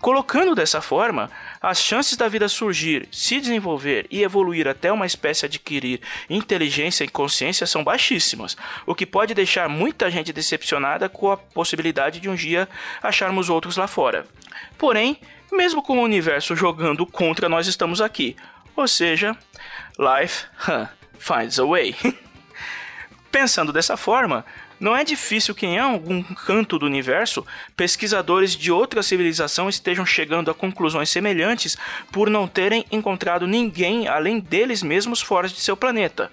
Colocando 0.00 0.54
dessa 0.54 0.80
forma, 0.80 1.28
as 1.60 1.82
chances 1.82 2.16
da 2.16 2.28
vida 2.28 2.48
surgir, 2.48 3.08
se 3.10 3.40
desenvolver 3.40 4.06
e 4.10 4.22
evoluir 4.22 4.68
até 4.68 4.92
uma 4.92 5.06
espécie 5.06 5.44
adquirir 5.44 6.00
inteligência 6.30 7.02
e 7.02 7.08
consciência 7.08 7.66
são 7.66 7.82
baixíssimas, 7.82 8.56
o 8.86 8.94
que 8.94 9.04
pode 9.04 9.34
deixar 9.34 9.68
muita 9.68 10.08
gente 10.08 10.32
decepcionada 10.32 11.08
com 11.08 11.32
a 11.32 11.36
possibilidade 11.36 12.20
de 12.20 12.28
um 12.28 12.36
dia 12.36 12.68
acharmos 13.02 13.50
outros 13.50 13.76
lá 13.76 13.88
fora. 13.88 14.24
Porém, 14.78 15.18
mesmo 15.52 15.82
com 15.82 15.98
o 15.98 16.02
universo 16.02 16.54
jogando 16.54 17.06
contra, 17.06 17.48
nós 17.48 17.66
estamos 17.66 18.00
aqui. 18.00 18.36
Ou 18.76 18.86
seja, 18.86 19.36
life 19.98 20.46
huh, 20.68 20.88
finds 21.18 21.58
a 21.58 21.64
way. 21.64 21.94
Pensando 23.30 23.72
dessa 23.72 23.96
forma, 23.96 24.44
não 24.80 24.96
é 24.96 25.04
difícil 25.04 25.54
que 25.54 25.66
em 25.66 25.78
algum 25.78 26.22
canto 26.22 26.78
do 26.78 26.86
universo 26.86 27.44
pesquisadores 27.76 28.54
de 28.54 28.70
outra 28.70 29.02
civilização 29.02 29.68
estejam 29.68 30.06
chegando 30.06 30.50
a 30.50 30.54
conclusões 30.54 31.10
semelhantes 31.10 31.76
por 32.12 32.30
não 32.30 32.46
terem 32.46 32.84
encontrado 32.90 33.46
ninguém 33.46 34.06
além 34.06 34.38
deles 34.38 34.82
mesmos 34.82 35.20
fora 35.20 35.48
de 35.48 35.60
seu 35.60 35.76
planeta. 35.76 36.30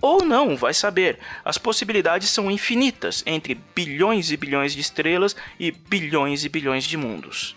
Ou 0.00 0.24
não, 0.24 0.56
vai 0.56 0.72
saber. 0.72 1.18
As 1.44 1.58
possibilidades 1.58 2.30
são 2.30 2.50
infinitas 2.50 3.24
entre 3.26 3.58
bilhões 3.74 4.30
e 4.30 4.36
bilhões 4.36 4.72
de 4.72 4.80
estrelas 4.80 5.34
e 5.58 5.72
bilhões 5.72 6.44
e 6.44 6.48
bilhões 6.48 6.84
de 6.84 6.96
mundos. 6.96 7.56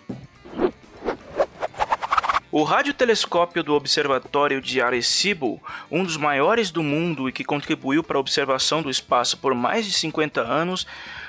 O 2.51 2.63
radiotelescópio 2.63 3.63
do 3.63 3.73
Observatório 3.73 4.59
de 4.59 4.81
Arecibo, 4.81 5.63
um 5.89 6.03
dos 6.03 6.17
maiores 6.17 6.69
do 6.69 6.83
mundo 6.83 7.29
e 7.29 7.31
que 7.31 7.45
contribuiu 7.45 8.03
para 8.03 8.17
a 8.17 8.19
observação 8.19 8.81
do 8.81 8.89
espaço 8.89 9.37
por 9.37 9.55
mais 9.55 9.85
de 9.85 9.93
50 9.93 10.41
anos, 10.41 10.85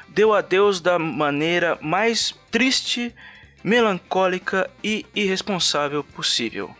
deu 0.09 0.35
adeus 0.35 0.81
da 0.81 0.99
maneira 0.99 1.79
mais 1.81 2.35
triste, 2.51 3.15
melancólica 3.63 4.69
e 4.83 5.07
irresponsável 5.15 6.03
possível. 6.03 6.75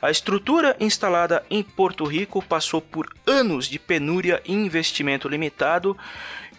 A 0.00 0.12
estrutura 0.12 0.76
instalada 0.78 1.44
em 1.50 1.60
Porto 1.60 2.04
Rico 2.04 2.40
passou 2.40 2.80
por 2.80 3.12
anos 3.26 3.66
de 3.66 3.80
penúria 3.80 4.40
e 4.44 4.52
investimento 4.52 5.28
limitado 5.28 5.98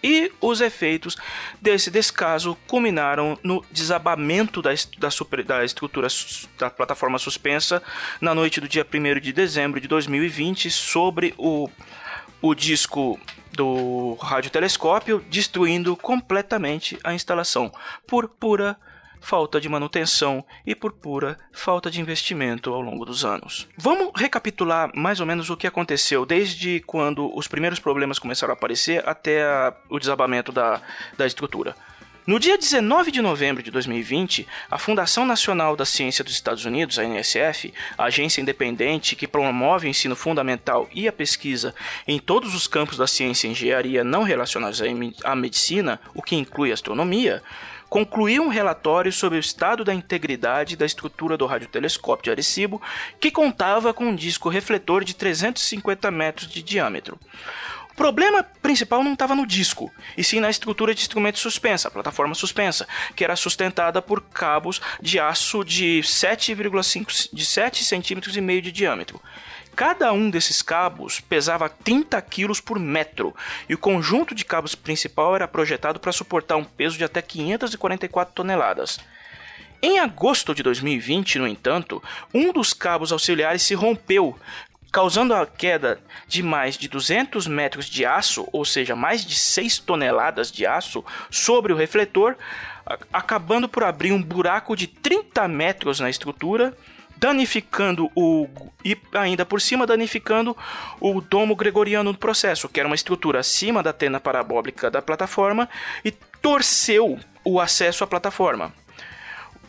e 0.03 0.31
os 0.41 0.61
efeitos 0.61 1.17
desse 1.61 1.91
descaso 1.91 2.57
culminaram 2.67 3.37
no 3.43 3.63
desabamento 3.71 4.61
da, 4.61 4.71
da, 4.97 5.11
super, 5.11 5.43
da 5.43 5.63
estrutura 5.63 6.07
da 6.57 6.69
plataforma 6.69 7.19
suspensa 7.19 7.81
na 8.19 8.33
noite 8.33 8.61
do 8.61 8.67
dia 8.67 8.85
1 8.85 9.19
de 9.19 9.33
dezembro 9.33 9.79
de 9.79 9.87
2020 9.87 10.69
sobre 10.69 11.33
o, 11.37 11.69
o 12.41 12.55
disco 12.55 13.19
do 13.51 14.13
radiotelescópio, 14.21 15.23
destruindo 15.29 15.95
completamente 15.97 16.97
a 17.03 17.13
instalação. 17.13 17.71
Por 18.07 18.29
pura 18.29 18.77
falta 19.19 19.59
de 19.59 19.69
manutenção 19.69 20.43
e 20.65 20.73
por 20.73 20.91
pura 20.93 21.37
falta 21.51 21.89
de 21.89 22.01
investimento 22.01 22.73
ao 22.73 22.81
longo 22.81 23.05
dos 23.05 23.25
anos. 23.25 23.67
Vamos 23.77 24.11
recapitular 24.15 24.91
mais 24.95 25.19
ou 25.19 25.25
menos 25.25 25.49
o 25.49 25.57
que 25.57 25.67
aconteceu 25.67 26.25
desde 26.25 26.79
quando 26.81 27.35
os 27.37 27.47
primeiros 27.47 27.79
problemas 27.79 28.19
começaram 28.19 28.53
a 28.53 28.57
aparecer 28.57 29.07
até 29.07 29.43
a, 29.43 29.73
o 29.89 29.99
desabamento 29.99 30.51
da, 30.51 30.81
da 31.17 31.25
estrutura. 31.25 31.75
No 32.29 32.39
dia 32.39 32.59
19 32.59 33.11
de 33.11 33.23
novembro 33.23 33.63
de 33.63 33.71
2020, 33.71 34.47
a 34.69 34.77
Fundação 34.77 35.25
Nacional 35.25 35.75
da 35.75 35.83
Ciência 35.83 36.23
dos 36.23 36.33
Estados 36.33 36.63
Unidos, 36.63 36.99
a 36.99 37.03
NSF, 37.03 37.73
a 37.97 38.03
agência 38.03 38.39
independente 38.39 39.15
que 39.15 39.27
promove 39.27 39.87
o 39.87 39.89
ensino 39.89 40.15
fundamental 40.15 40.87
e 40.93 41.07
a 41.07 41.11
pesquisa 41.11 41.73
em 42.07 42.19
todos 42.19 42.53
os 42.53 42.67
campos 42.67 42.97
da 42.97 43.07
ciência 43.07 43.47
e 43.47 43.49
engenharia 43.49 44.03
não 44.03 44.21
relacionados 44.21 44.79
à 45.23 45.35
medicina, 45.35 45.99
o 46.13 46.21
que 46.21 46.35
inclui 46.35 46.71
astronomia, 46.71 47.41
concluiu 47.89 48.43
um 48.43 48.49
relatório 48.49 49.11
sobre 49.11 49.37
o 49.37 49.39
estado 49.39 49.83
da 49.83 49.93
integridade 49.93 50.75
da 50.75 50.85
estrutura 50.85 51.35
do 51.35 51.45
radiotelescópio 51.45 52.25
de 52.25 52.31
Arecibo, 52.31 52.81
que 53.19 53.31
contava 53.31 53.93
com 53.93 54.05
um 54.05 54.15
disco 54.15 54.47
refletor 54.47 55.03
de 55.03 55.15
350 55.15 56.11
metros 56.11 56.47
de 56.47 56.61
diâmetro. 56.61 57.19
O 57.91 57.95
problema 57.95 58.43
principal 58.61 59.03
não 59.03 59.11
estava 59.11 59.35
no 59.35 59.45
disco, 59.45 59.91
e 60.17 60.23
sim 60.23 60.39
na 60.39 60.49
estrutura 60.49 60.95
de 60.95 61.01
instrumento 61.01 61.37
suspensa, 61.37 61.89
a 61.89 61.91
plataforma 61.91 62.33
suspensa, 62.33 62.87
que 63.13 63.25
era 63.25 63.35
sustentada 63.35 64.01
por 64.01 64.21
cabos 64.21 64.79
de 65.01 65.19
aço 65.19 65.65
de 65.65 65.99
7,5 66.01 67.29
de 67.33 67.45
7 67.45 67.83
centímetros 67.83 68.37
e 68.37 68.41
meio 68.41 68.61
de 68.61 68.71
diâmetro. 68.71 69.21
Cada 69.79 70.11
um 70.11 70.29
desses 70.29 70.61
cabos 70.61 71.21
pesava 71.21 71.69
30 71.69 72.21
kg 72.23 72.61
por 72.61 72.77
metro 72.77 73.33
e 73.69 73.73
o 73.73 73.77
conjunto 73.77 74.35
de 74.35 74.43
cabos 74.43 74.75
principal 74.75 75.33
era 75.37 75.47
projetado 75.47 76.01
para 76.01 76.11
suportar 76.11 76.57
um 76.57 76.65
peso 76.65 76.97
de 76.97 77.05
até 77.05 77.21
544 77.21 78.33
toneladas. 78.33 78.99
Em 79.81 79.97
agosto 79.97 80.53
de 80.53 80.61
2020, 80.63 81.39
no 81.39 81.47
entanto, 81.47 82.03
um 82.33 82.51
dos 82.51 82.73
cabos 82.73 83.13
auxiliares 83.13 83.61
se 83.61 83.73
rompeu, 83.73 84.37
causando 84.91 85.33
a 85.33 85.47
queda 85.47 86.01
de 86.27 86.43
mais 86.43 86.75
de 86.75 86.89
200 86.89 87.47
metros 87.47 87.85
de 87.85 88.05
aço, 88.05 88.49
ou 88.51 88.65
seja, 88.65 88.97
mais 88.97 89.23
de 89.25 89.39
6 89.39 89.79
toneladas 89.79 90.51
de 90.51 90.65
aço, 90.65 91.05
sobre 91.31 91.71
o 91.71 91.77
refletor, 91.77 92.35
acabando 93.13 93.69
por 93.69 93.85
abrir 93.85 94.11
um 94.11 94.21
buraco 94.21 94.75
de 94.75 94.87
30 94.87 95.47
metros 95.47 96.01
na 96.01 96.09
estrutura 96.09 96.75
danificando 97.19 98.09
o 98.15 98.47
e 98.83 98.97
ainda 99.13 99.45
por 99.45 99.59
cima 99.59 99.85
danificando 99.85 100.55
o 101.01 101.19
domo 101.19 101.55
gregoriano 101.55 102.13
do 102.13 102.17
processo, 102.17 102.69
que 102.69 102.79
era 102.79 102.87
uma 102.87 102.95
estrutura 102.95 103.39
acima 103.39 103.83
da 103.83 103.89
antena 103.89 104.19
parabólica 104.19 104.89
da 104.89 105.01
plataforma 105.01 105.67
e 106.03 106.11
torceu 106.11 107.19
o 107.43 107.59
acesso 107.59 108.03
à 108.03 108.07
plataforma. 108.07 108.73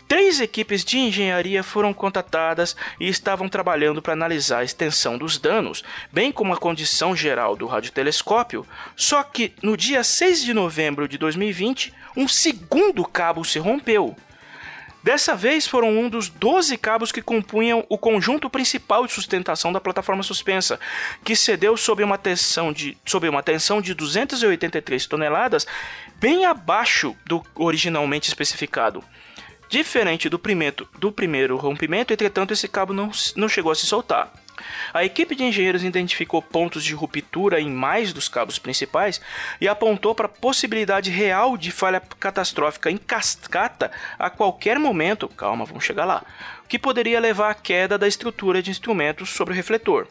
Três 0.07 0.41
equipes 0.41 0.85
de 0.85 0.99
engenharia 0.99 1.63
foram 1.63 1.93
contatadas 1.93 2.75
e 2.99 3.09
estavam 3.09 3.49
trabalhando 3.49 4.03
para 4.03 4.13
analisar 4.13 4.59
a 4.59 4.65
extensão 4.65 5.17
dos 5.17 5.39
danos, 5.39 5.85
bem 6.11 6.33
como 6.33 6.53
a 6.53 6.57
condição 6.57 7.15
geral 7.15 7.55
do 7.55 7.67
radiotelescópio. 7.67 8.67
Só 8.97 9.23
que 9.23 9.53
no 9.63 9.77
dia 9.77 10.03
6 10.03 10.43
de 10.43 10.53
novembro 10.53 11.07
de 11.07 11.17
2020, 11.17 11.95
um 12.17 12.27
segundo 12.27 13.05
cabo 13.05 13.45
se 13.45 13.61
rompeu, 13.61 14.17
Dessa 15.03 15.35
vez 15.35 15.67
foram 15.67 15.89
um 15.99 16.09
dos 16.09 16.29
12 16.29 16.77
cabos 16.77 17.11
que 17.11 17.23
compunham 17.23 17.85
o 17.89 17.97
conjunto 17.97 18.51
principal 18.51 19.07
de 19.07 19.13
sustentação 19.13 19.73
da 19.73 19.81
plataforma 19.81 20.23
suspensa, 20.23 20.79
que 21.25 21.35
cedeu 21.35 21.77
sob 21.77 22.03
uma 22.03 22.19
tensão 22.19 22.71
de, 22.71 22.99
sob 23.07 23.27
uma 23.29 23.43
tensão 23.43 23.81
de 23.81 23.95
283 23.95 25.07
toneladas, 25.07 25.67
bem 26.17 26.45
abaixo 26.45 27.17
do 27.27 27.43
originalmente 27.55 28.29
especificado. 28.29 29.03
Diferente 29.71 30.29
do 30.29 30.39
primeiro, 30.39 30.87
do 30.99 31.11
primeiro 31.11 31.57
rompimento, 31.57 32.13
entretanto, 32.13 32.53
esse 32.53 32.69
cabo 32.69 32.93
não, 32.93 33.11
não 33.37 33.49
chegou 33.49 33.73
a 33.73 33.75
se 33.75 33.87
soltar. 33.87 34.31
A 34.93 35.05
equipe 35.05 35.35
de 35.35 35.45
engenheiros 35.45 35.85
identificou 35.85 36.41
pontos 36.43 36.85
de 36.85 36.95
ruptura 36.95 37.61
em 37.61 37.71
mais 37.71 38.13
dos 38.13 38.29
cabos 38.29 38.59
principais 38.59 39.21
e 39.61 39.69
apontou 39.69 40.15
para 40.15 40.27
a 40.27 40.29
possibilidade 40.29 41.11
real 41.11 41.57
de 41.57 41.71
falha 41.71 42.01
catastrófica 42.01 42.91
em 42.91 42.97
cascata 42.97 43.91
a 44.19 44.31
qualquer 44.31 44.79
momento, 44.79 45.29
calma, 45.29 45.65
vamos 45.65 45.85
chegar 45.85 46.05
lá, 46.05 46.25
que 46.69 46.79
poderia 46.79 47.21
levar 47.21 47.51
à 47.51 47.55
queda 47.55 47.99
da 47.99 48.09
estrutura 48.09 48.63
de 48.63 48.71
instrumentos 48.71 49.31
sobre 49.31 49.53
o 49.53 49.57
refletor. 49.57 50.07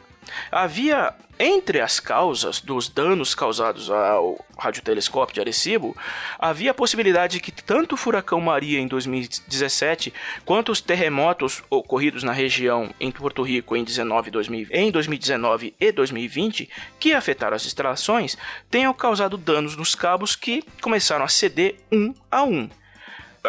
Havia 0.51 1.13
entre 1.39 1.79
as 1.79 2.01
causas 2.01 2.59
dos 2.59 2.89
danos 2.89 3.33
causados 3.33 3.89
ao 3.89 4.45
radiotelescópio 4.57 5.33
de 5.33 5.39
Arecibo, 5.39 5.95
havia 6.38 6.71
a 6.71 6.74
possibilidade 6.74 7.33
de 7.33 7.39
que 7.39 7.50
tanto 7.50 7.95
o 7.95 7.98
furacão 7.98 8.41
Maria 8.41 8.77
em 8.77 8.88
2017 8.88 10.13
quanto 10.43 10.69
os 10.69 10.81
terremotos 10.81 11.63
ocorridos 11.69 12.24
na 12.24 12.33
região 12.33 12.93
em 13.00 13.09
Porto 13.09 13.41
Rico 13.41 13.74
em, 13.74 13.86
19, 13.86 14.29
2000, 14.29 14.67
em 14.69 14.91
2019 14.91 15.74
e 15.79 15.91
2020, 15.93 16.69
que 17.00 17.13
afetaram 17.13 17.55
as 17.55 17.65
instalações, 17.65 18.38
tenham 18.69 18.93
causado 18.93 19.38
danos 19.38 19.77
nos 19.77 19.95
cabos 19.95 20.36
que 20.36 20.62
começaram 20.81 21.24
a 21.24 21.29
ceder 21.29 21.77
um 21.89 22.13
a 22.29 22.43
um 22.43 22.69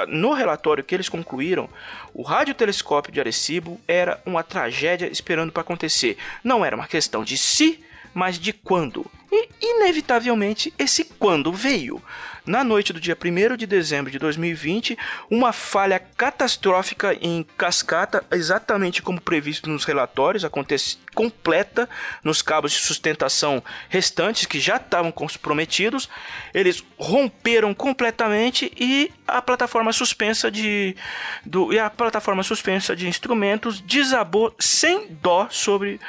no 0.09 0.33
relatório 0.33 0.85
que 0.85 0.95
eles 0.95 1.09
concluíram, 1.09 1.69
o 2.15 2.23
radiotelescópio 2.23 3.13
de 3.13 3.21
Arecibo 3.21 3.81
era 3.87 4.21
uma 4.25 4.43
tragédia 4.43 5.07
esperando 5.07 5.53
para 5.53 5.63
acontecer. 5.63 6.17
Não 6.43 6.65
era 6.65 6.77
uma 6.77 6.87
questão 6.87 7.25
de 7.25 7.37
se, 7.37 7.83
mas 8.15 8.39
de 8.39 8.53
quando. 8.53 9.07
E, 9.31 9.49
inevitavelmente, 9.61 10.73
esse 10.79 11.05
quando 11.05 11.53
veio. 11.53 12.03
Na 12.47 12.65
noite 12.65 12.93
do 12.93 13.01
dia 13.01 13.17
1 13.17 13.57
de 13.57 13.67
dezembro 13.67 14.11
de 14.11 14.19
2020, 14.19 14.97
uma 15.31 15.53
falha 15.53 15.99
catastrófica 15.99 17.15
em 17.21 17.45
cascata, 17.57 18.25
exatamente 18.31 19.03
como 19.03 19.21
previsto 19.21 19.69
nos 19.69 19.85
relatórios, 19.85 20.45
acontece 20.45 20.99
completa 21.15 21.89
nos 22.25 22.41
cabos 22.41 22.73
de 22.73 22.79
sustentação 22.79 23.63
restantes 23.89 24.47
que 24.47 24.59
já 24.59 24.77
estavam 24.77 25.13
comprometidos. 25.13 26.09
Eles 26.55 26.83
romperam 26.99 27.75
completamente 27.75 28.73
e 28.79 29.13
a 29.27 29.43
plataforma 29.43 29.93
suspensa 29.93 30.51
de 30.51 30.97
do, 31.45 31.73
e 31.73 31.79
a 31.79 31.91
plataforma 31.91 32.43
suspensa 32.43 32.97
de 32.97 33.07
instrumentos 33.07 33.81
desabou 33.81 34.55
sem 34.59 35.09
dó 35.21 35.49
sobre 35.51 36.01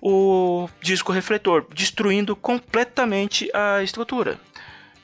o 0.00 0.68
disco 0.80 1.12
refletor, 1.12 1.66
destruindo 1.74 2.36
completamente 2.36 3.50
a 3.52 3.82
estrutura. 3.82 4.38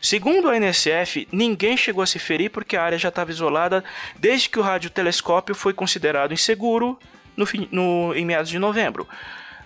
Segundo 0.04 0.50
a 0.50 0.56
NSF, 0.58 1.26
ninguém 1.32 1.78
chegou 1.78 2.02
a 2.02 2.06
se 2.06 2.18
ferir 2.18 2.50
porque 2.50 2.76
a 2.76 2.82
área 2.82 2.98
já 2.98 3.08
estava 3.08 3.30
isolada 3.30 3.82
desde 4.18 4.50
que 4.50 4.58
o 4.58 4.62
radiotelescópio 4.62 5.54
foi 5.54 5.72
considerado 5.72 6.34
inseguro 6.34 6.98
no, 7.34 7.46
no, 7.70 8.14
em 8.14 8.22
meados 8.22 8.50
de 8.50 8.58
novembro. 8.58 9.08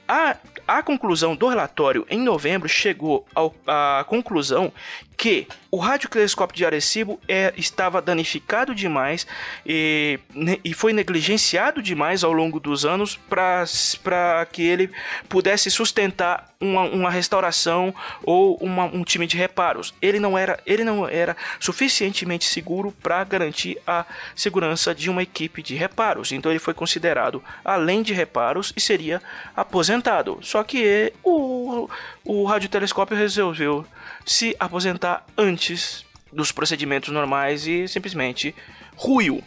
A, 0.07 0.37
a 0.69 0.81
conclusão 0.81 1.35
do 1.35 1.49
relatório 1.49 2.07
em 2.09 2.21
novembro 2.21 2.69
chegou 2.69 3.27
à 3.67 4.05
conclusão 4.07 4.73
que 5.19 5.49
o 5.69 5.79
radiotelescópio 5.79 6.57
de 6.57 6.65
Arecibo 6.65 7.21
é, 7.29 7.53
estava 7.57 8.01
danificado 8.01 8.73
demais 8.73 9.27
e, 9.67 10.19
e 10.65 10.73
foi 10.73 10.93
negligenciado 10.93 11.83
demais 11.83 12.23
ao 12.23 12.33
longo 12.33 12.61
dos 12.61 12.87
anos 12.87 13.17
para 13.17 14.47
que 14.51 14.63
ele 14.63 14.91
pudesse 15.29 15.71
sustentar 15.73 16.49
uma, 16.61 16.83
uma 16.83 17.11
restauração 17.11 17.93
ou 18.23 18.57
uma, 18.59 18.85
um 18.85 19.03
time 19.03 19.27
de 19.27 19.37
reparos. 19.37 19.93
Ele 20.01 20.21
não 20.21 20.39
era, 20.39 20.59
ele 20.65 20.85
não 20.85 21.07
era 21.07 21.37
suficientemente 21.59 22.45
seguro 22.45 22.93
para 23.03 23.23
garantir 23.25 23.77
a 23.85 24.07
segurança 24.37 24.95
de 24.95 25.11
uma 25.11 25.23
equipe 25.23 25.63
de 25.63 25.75
reparos. 25.75 26.31
Então 26.31 26.51
ele 26.51 26.61
foi 26.61 26.75
considerado 26.75 27.43
além 27.65 28.03
de 28.03 28.15
reparos 28.15 28.73
e 28.77 28.81
seria 28.81 29.21
aposentado. 29.55 30.39
Só 30.43 30.63
que 30.63 31.13
o, 31.25 31.91
o 32.25 32.45
radiotelescópio 32.45 33.17
resolveu 33.17 33.85
se 34.25 34.55
aposentar 34.59 35.08
antes 35.37 36.05
dos 36.33 36.53
procedimentos 36.53 37.11
normais 37.13 37.67
e 37.67 37.89
simplesmente 37.89 38.55
ruiu. 38.99 39.43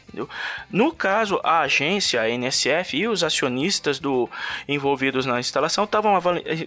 No 0.69 0.93
caso, 0.93 1.39
a 1.43 1.59
agência, 1.59 2.21
a 2.21 2.29
NSF 2.29 2.97
e 2.97 3.07
os 3.07 3.21
acionistas 3.21 3.99
do 3.99 4.29
envolvidos 4.67 5.25
na 5.25 5.39
instalação 5.39 5.83
estavam 5.83 6.13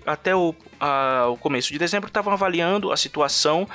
até 0.07 0.37
o, 0.37 0.55
a, 0.79 1.27
o, 1.29 1.37
começo 1.39 1.73
de 1.73 1.79
dezembro 1.79 2.09
estavam 2.09 2.33
avaliando 2.33 2.93
a 2.93 2.97
situação 2.97 3.67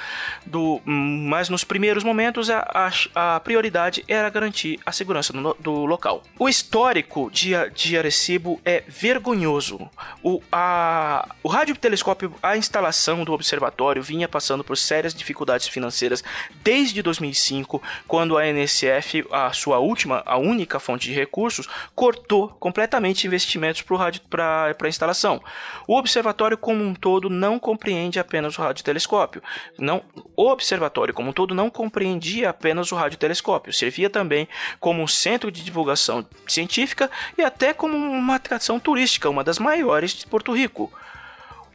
do, 0.45 0.79
mas 0.85 1.49
nos 1.49 1.63
primeiros 1.63 2.03
momentos 2.03 2.49
a, 2.51 2.91
a, 3.15 3.35
a 3.35 3.39
prioridade 3.39 4.03
era 4.07 4.29
garantir 4.29 4.79
a 4.85 4.91
segurança 4.91 5.33
do, 5.33 5.57
do, 5.59 5.85
local. 5.85 6.21
O 6.37 6.47
histórico 6.47 7.31
de, 7.31 7.51
de 7.73 7.97
Arecibo 7.97 8.61
é 8.63 8.83
vergonhoso. 8.87 9.89
O, 10.21 10.41
a, 10.51 11.27
o 11.41 11.47
radiotelescópio, 11.47 12.33
a 12.43 12.55
instalação 12.55 13.23
do 13.23 13.33
observatório 13.33 14.03
vinha 14.03 14.27
passando 14.27 14.63
por 14.63 14.77
sérias 14.77 15.15
dificuldades 15.15 15.67
financeiras 15.67 16.23
desde 16.63 17.01
2005, 17.01 17.81
quando 18.07 18.37
a 18.37 18.45
NSF 18.45 18.98
a 19.31 19.51
sua 19.53 19.79
última, 19.79 20.23
a 20.25 20.37
única 20.37 20.79
fonte 20.79 21.07
de 21.07 21.13
recursos, 21.13 21.67
cortou 21.95 22.49
completamente 22.59 23.25
investimentos 23.25 23.81
para 23.81 24.75
a 24.79 24.87
instalação. 24.87 25.41
O 25.87 25.97
observatório 25.97 26.57
como 26.57 26.83
um 26.83 26.93
todo 26.93 27.29
não 27.29 27.59
compreende 27.59 28.19
apenas 28.19 28.57
o 28.57 28.61
radiotelescópio. 28.61 29.41
Não, 29.77 30.03
o 30.35 30.49
observatório 30.49 31.13
como 31.13 31.29
um 31.29 31.33
todo 31.33 31.53
não 31.55 31.69
compreendia 31.69 32.49
apenas 32.49 32.91
o 32.91 32.95
radiotelescópio, 32.95 33.73
servia 33.73 34.09
também 34.09 34.47
como 34.79 35.01
um 35.01 35.07
centro 35.07 35.51
de 35.51 35.63
divulgação 35.63 36.25
científica 36.47 37.09
e 37.37 37.41
até 37.41 37.73
como 37.73 37.95
uma 37.97 38.35
atração 38.35 38.79
turística, 38.79 39.29
uma 39.29 39.43
das 39.43 39.59
maiores 39.59 40.11
de 40.11 40.25
Porto 40.25 40.53
Rico. 40.53 40.91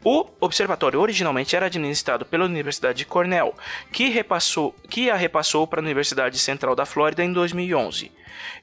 O 0.07 0.27
observatório 0.39 1.01
originalmente 1.01 1.55
era 1.55 1.65
administrado 1.65 2.25
pela 2.27 2.45
Universidade 2.45 2.99
de 2.99 3.05
Cornell, 3.05 3.55
que, 3.91 4.07
repassou, 4.09 4.75
que 4.87 5.09
a 5.09 5.15
repassou 5.15 5.65
para 5.65 5.81
a 5.81 5.83
Universidade 5.83 6.37
Central 6.37 6.75
da 6.75 6.85
Flórida 6.85 7.23
em 7.23 7.33
2011. 7.33 8.11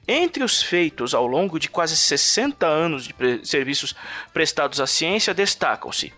Entre 0.07 0.41
os 0.41 0.63
feitos 0.63 1.13
ao 1.13 1.27
longo 1.27 1.59
de 1.59 1.67
quase 1.67 1.97
60 1.97 2.65
anos 2.65 3.05
de 3.05 3.13
pre 3.13 3.45
serviços 3.45 3.93
prestados 4.33 4.79
à 4.79 4.87
ciência 4.87 5.33
destacam-se 5.33 6.13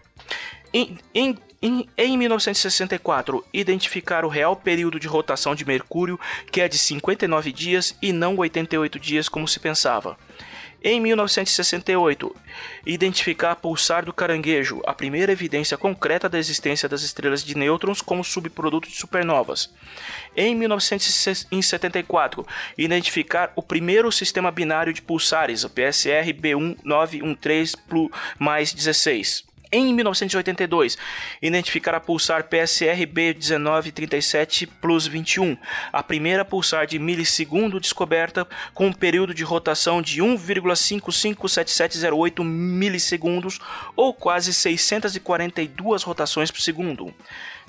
em, 0.75 0.97
em, 1.13 1.37
em, 1.61 1.89
em 1.97 2.17
1964, 2.17 3.41
identificar 3.53 4.25
o 4.25 4.27
real 4.27 4.57
período 4.57 4.99
de 4.99 5.07
rotação 5.07 5.55
de 5.55 5.63
Mercúrio, 5.63 6.19
que 6.51 6.59
é 6.59 6.67
de 6.67 6.77
59 6.77 7.53
dias 7.53 7.97
e 8.01 8.11
não 8.11 8.35
88 8.35 8.99
dias 8.99 9.29
como 9.29 9.47
se 9.47 9.57
pensava. 9.57 10.17
Em 10.87 11.01
1968, 11.01 12.35
identificar 12.85 13.55
pulsar 13.55 14.05
do 14.05 14.13
caranguejo, 14.13 14.83
a 14.85 14.93
primeira 14.93 15.31
evidência 15.31 15.75
concreta 15.79 16.29
da 16.29 16.37
existência 16.37 16.87
das 16.87 17.01
estrelas 17.01 17.43
de 17.43 17.57
nêutrons 17.57 18.03
como 18.03 18.23
subproduto 18.23 18.87
de 18.87 18.95
supernovas. 18.95 19.73
Em 20.37 20.53
1974, 20.53 22.45
identificar 22.77 23.51
o 23.55 23.63
primeiro 23.63 24.11
sistema 24.11 24.51
binário 24.51 24.93
de 24.93 25.01
pulsares, 25.01 25.63
o 25.63 25.71
PSR 25.71 26.31
B1913 26.31 28.11
mais 28.37 28.71
16. 28.71 29.54
Em 29.77 29.93
1982, 29.93 30.97
identificar 31.41 31.95
a 31.95 31.99
pulsar 31.99 32.45
PSR 32.45 33.05
B1937 33.05 34.69
Plus 34.79 35.05
21, 35.05 35.57
a 35.91 36.01
primeira 36.01 36.45
pulsar 36.45 36.87
de 36.87 36.97
milissegundo 36.97 37.77
descoberta 37.77 38.47
com 38.73 38.87
um 38.87 38.93
período 38.93 39.33
de 39.33 39.43
rotação 39.43 40.01
de 40.01 40.21
1,557708 40.21 42.41
milissegundos 42.41 43.59
ou 43.97 44.13
quase 44.13 44.53
642 44.53 46.03
rotações 46.03 46.49
por 46.49 46.61
segundo. 46.61 47.13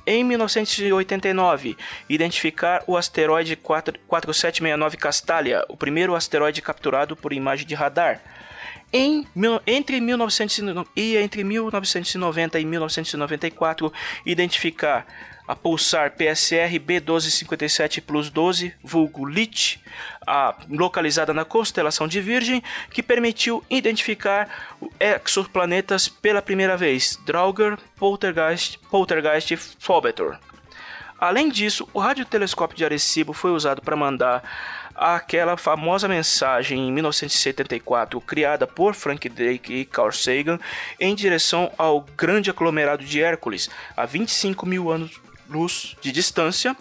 Em 0.07 0.23
1989, 0.23 1.77
identificar 2.09 2.85
o 2.87 2.97
asteroide 2.97 3.57
4769 3.57 4.97
Castalia, 4.97 5.65
o 5.69 5.77
primeiro 5.77 6.15
asteroide 6.15 6.63
capturado 6.63 7.17
por 7.17 7.33
imagem 7.33 7.67
de 7.67 7.75
radar. 7.75 8.21
Em, 8.93 9.27
entre, 9.67 10.01
1990, 10.01 10.91
e 10.97 11.17
entre 11.17 11.43
1990 11.43 12.61
e 12.61 12.65
1994, 12.65 13.93
identificar 14.25 15.07
a 15.47 15.55
pulsar 15.55 16.13
PSR 16.13 16.79
B1257 16.81 18.01
Plus 18.01 18.31
12, 18.31 18.75
vulgo 18.83 19.25
LIT, 19.25 19.81
a, 20.27 20.55
localizada 20.69 21.33
na 21.33 21.45
constelação 21.45 22.09
de 22.09 22.21
Virgem, 22.21 22.63
que 22.91 23.03
permitiu 23.03 23.63
identificar 23.71 24.77
exoplanetas 24.99 26.09
pela 26.09 26.43
primeira 26.43 26.77
vez, 26.77 27.19
Draugr, 27.25 27.79
Poltergeist, 27.97 28.79
Poltergeist 28.91 29.53
e 29.53 29.57
Phobetor. 29.57 30.39
Além 31.19 31.49
disso, 31.49 31.89
o 31.95 31.99
radiotelescópio 31.99 32.77
de 32.77 32.85
Arecibo 32.85 33.33
foi 33.33 33.51
usado 33.51 33.81
para 33.81 33.97
mandar 33.97 34.43
aquela 34.97 35.57
famosa 35.57 36.09
mensagem 36.09 36.89
em 36.89 36.93
1974 36.93 38.21
criada 38.21 38.67
por 38.67 38.95
Frank 38.95 39.29
Drake 39.29 39.73
e 39.73 39.85
Carl 39.85 40.13
Sagan 40.13 40.59
em 40.99 41.15
direção 41.15 41.71
ao 41.77 42.01
grande 42.17 42.51
aglomerado 42.51 43.05
de 43.05 43.23
Hércules, 43.23 43.69
a 43.97 44.07
25 44.07 44.67
mil 44.67 44.91
anos-luz 44.91 45.97
de 46.01 46.11
distância, 46.11 46.77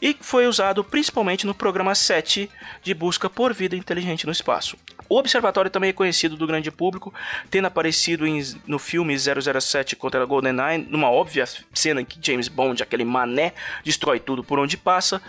e 0.00 0.16
foi 0.20 0.46
usado 0.46 0.84
principalmente 0.84 1.46
no 1.46 1.54
programa 1.54 1.94
7 1.94 2.50
de 2.82 2.94
busca 2.94 3.28
por 3.28 3.52
vida 3.52 3.76
inteligente 3.76 4.26
no 4.26 4.32
espaço. 4.32 4.76
O 5.08 5.16
observatório 5.16 5.70
também 5.70 5.90
é 5.90 5.92
conhecido 5.92 6.36
do 6.36 6.46
grande 6.46 6.70
público, 6.70 7.14
tendo 7.50 7.66
aparecido 7.66 8.26
em, 8.26 8.42
no 8.66 8.78
filme 8.78 9.16
007 9.16 9.94
contra 9.94 10.22
a 10.22 10.26
GoldenEye, 10.26 10.86
numa 10.88 11.10
óbvia 11.10 11.44
cena 11.72 12.00
em 12.00 12.04
que 12.04 12.18
James 12.20 12.48
Bond, 12.48 12.82
aquele 12.82 13.04
mané, 13.04 13.52
destrói 13.84 14.18
tudo 14.18 14.42
por 14.42 14.58
onde 14.58 14.76
passa. 14.76 15.22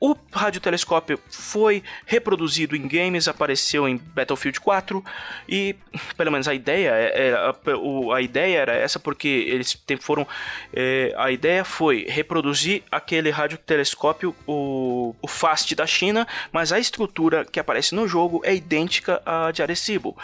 O 0.00 0.16
radiotelescópio 0.32 1.18
foi 1.28 1.82
reproduzido 2.04 2.76
em 2.76 2.86
games, 2.86 3.28
apareceu 3.28 3.88
em 3.88 3.96
Battlefield 3.96 4.60
4 4.60 5.04
e, 5.48 5.76
pelo 6.16 6.32
menos 6.32 6.48
a 6.48 6.54
ideia 6.54 6.88
era, 6.90 7.18
é, 7.18 7.28
é, 7.28 7.32
a, 7.34 8.16
a 8.16 8.20
ideia 8.20 8.58
era 8.58 8.72
essa 8.74 8.98
porque 8.98 9.28
eles 9.28 9.76
foram 10.00 10.26
é, 10.72 11.14
a 11.16 11.30
ideia 11.30 11.64
foi 11.64 12.06
reproduzir 12.08 12.82
aquele 12.90 13.30
radiotelescópio 13.30 14.34
o, 14.46 15.14
o 15.22 15.28
FAST 15.28 15.74
da 15.74 15.86
China, 15.86 16.26
mas 16.52 16.72
a 16.72 16.78
estrutura 16.78 17.44
que 17.44 17.60
aparece 17.60 17.94
no 17.94 18.06
jogo 18.06 18.40
é 18.44 18.54
idêntica 18.54 19.22
à 19.24 19.50
de 19.50 19.62
Arecibo. 19.62 20.16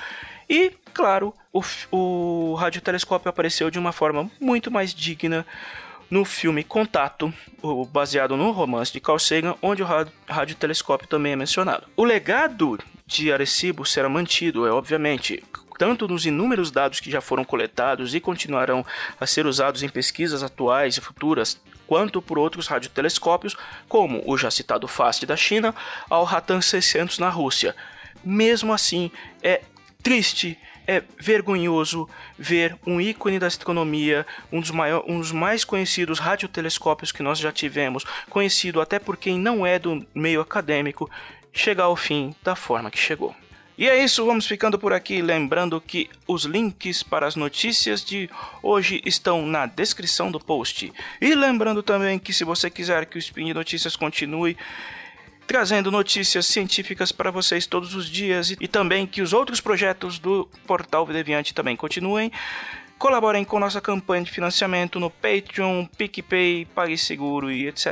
E, 0.49 0.73
claro, 0.93 1.33
o, 1.53 1.63
o 1.93 2.55
radiotelescópio 2.55 3.29
apareceu 3.29 3.71
de 3.71 3.79
uma 3.79 3.93
forma 3.93 4.29
muito 4.41 4.71
mais 4.71 4.93
digna 4.93 5.47
no 6.11 6.25
filme 6.25 6.65
Contato, 6.65 7.33
baseado 7.93 8.37
no 8.37 8.51
romance 8.51 8.93
de 8.93 9.01
Carl 9.01 9.19
Sagan, 9.19 9.55
onde 9.63 9.83
o 9.83 9.87
radiotelescópio 10.29 11.07
também 11.07 11.33
é 11.33 11.37
mencionado. 11.37 11.87
O 11.97 12.05
legado 12.05 12.79
de 13.07 13.33
Arecibo 13.33 13.87
será 13.87 14.09
mantido, 14.09 14.67
é 14.67 14.73
obviamente, 14.73 15.43
tanto 15.79 16.09
nos 16.09 16.27
inúmeros 16.27 16.71
dados 16.71 17.01
que 17.01 17.11
já 17.11 17.21
foram 17.21 17.45
coletados 17.45 18.15
e 18.15 18.21
continuarão 18.21 18.85
a 19.21 19.27
ser 19.27 19.47
usados 19.47 19.83
em 19.83 19.89
pesquisas 19.89 20.43
atuais 20.43 20.97
e 20.97 21.01
futuras, 21.01 21.61
quanto 21.87 22.21
por 22.21 22.39
outros 22.39 22.67
radiotelescópios, 22.67 23.57
como 23.89 24.23
o 24.27 24.37
já 24.37 24.51
citado 24.51 24.87
FAST 24.87 25.27
da 25.27 25.37
China, 25.37 25.75
ao 26.09 26.25
Ratan 26.25 26.61
600 26.61 27.19
na 27.19 27.29
Rússia. 27.29 27.75
Mesmo 28.25 28.73
assim, 28.73 29.11
é 29.43 29.63
triste 30.03 30.59
é 30.87 31.03
vergonhoso 31.19 32.09
ver 32.39 32.77
um 32.87 33.01
ícone 33.01 33.39
da 33.39 33.47
astronomia, 33.47 34.27
um 34.53 34.61
dos, 34.61 34.71
um 35.07 35.19
dos 35.19 35.33
mais 35.33 35.65
conhecidos 35.65 36.19
radiotelescópios 36.19 37.13
que 37.13 37.23
nós 37.23 37.39
já 37.39 37.53
tivemos, 37.53 38.05
conhecido 38.29 38.81
até 38.81 38.99
por 38.99 39.17
quem 39.17 39.39
não 39.39 39.65
é 39.65 39.79
do 39.79 40.07
meio 40.15 40.41
acadêmico, 40.41 41.11
chegar 41.53 41.85
ao 41.85 41.97
fim 41.97 42.35
da 42.43 42.55
forma 42.55 42.91
que 42.91 42.99
chegou. 42.99 43.35
E 43.81 43.89
é 43.89 44.05
isso, 44.05 44.27
vamos 44.27 44.47
ficando 44.47 44.79
por 44.79 44.93
aqui. 44.93 45.23
Lembrando 45.23 45.81
que 45.81 46.11
os 46.29 46.45
links 46.45 47.03
para 47.03 47.27
as 47.27 47.35
notícias 47.35 48.05
de 48.05 48.29
hoje 48.63 49.01
estão 49.07 49.47
na 49.47 49.65
descrição 49.65 50.31
do 50.31 50.39
post. 50.39 50.93
E 51.19 51.35
lembrando 51.35 51.83
também 51.83 52.19
que 52.19 52.31
se 52.31 52.45
você 52.45 52.69
quiser 52.69 53.07
que 53.07 53.17
o 53.17 53.19
Spin 53.19 53.47
de 53.47 53.55
Notícias 53.55 53.97
continue 53.97 54.55
trazendo 55.51 55.91
notícias 55.91 56.47
científicas 56.47 57.11
para 57.11 57.29
vocês 57.29 57.67
todos 57.67 57.97
os 57.97 58.09
dias 58.09 58.55
e 58.61 58.69
também 58.69 59.05
que 59.05 59.21
os 59.21 59.33
outros 59.33 59.61
projetos 59.61 60.17
do 60.17 60.49
Portal 60.65 61.05
Deviante 61.05 61.53
também 61.53 61.75
continuem. 61.75 62.31
Colaborem 62.97 63.45
com 63.45 63.59
nossa 63.59 63.81
campanha 63.81 64.23
de 64.23 64.31
financiamento 64.31 65.01
no 65.01 65.11
Patreon, 65.11 65.87
PicPay, 65.87 66.69
PagSeguro 66.73 67.51
e 67.51 67.67
etc, 67.67 67.89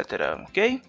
ok? 0.48 0.80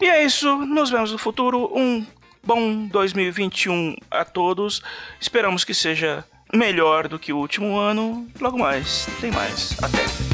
E 0.00 0.04
é 0.04 0.24
isso, 0.24 0.54
nos 0.58 0.88
vemos 0.88 1.10
no 1.10 1.18
futuro. 1.18 1.68
Um 1.76 2.06
bom 2.44 2.86
2021 2.86 3.96
a 4.08 4.24
todos. 4.24 4.82
Esperamos 5.20 5.64
que 5.64 5.74
seja 5.74 6.24
melhor 6.54 7.08
do 7.08 7.18
que 7.18 7.32
o 7.32 7.38
último 7.38 7.76
ano. 7.76 8.28
Logo 8.40 8.56
mais, 8.56 9.08
tem 9.20 9.32
mais. 9.32 9.76
Até. 9.82 10.33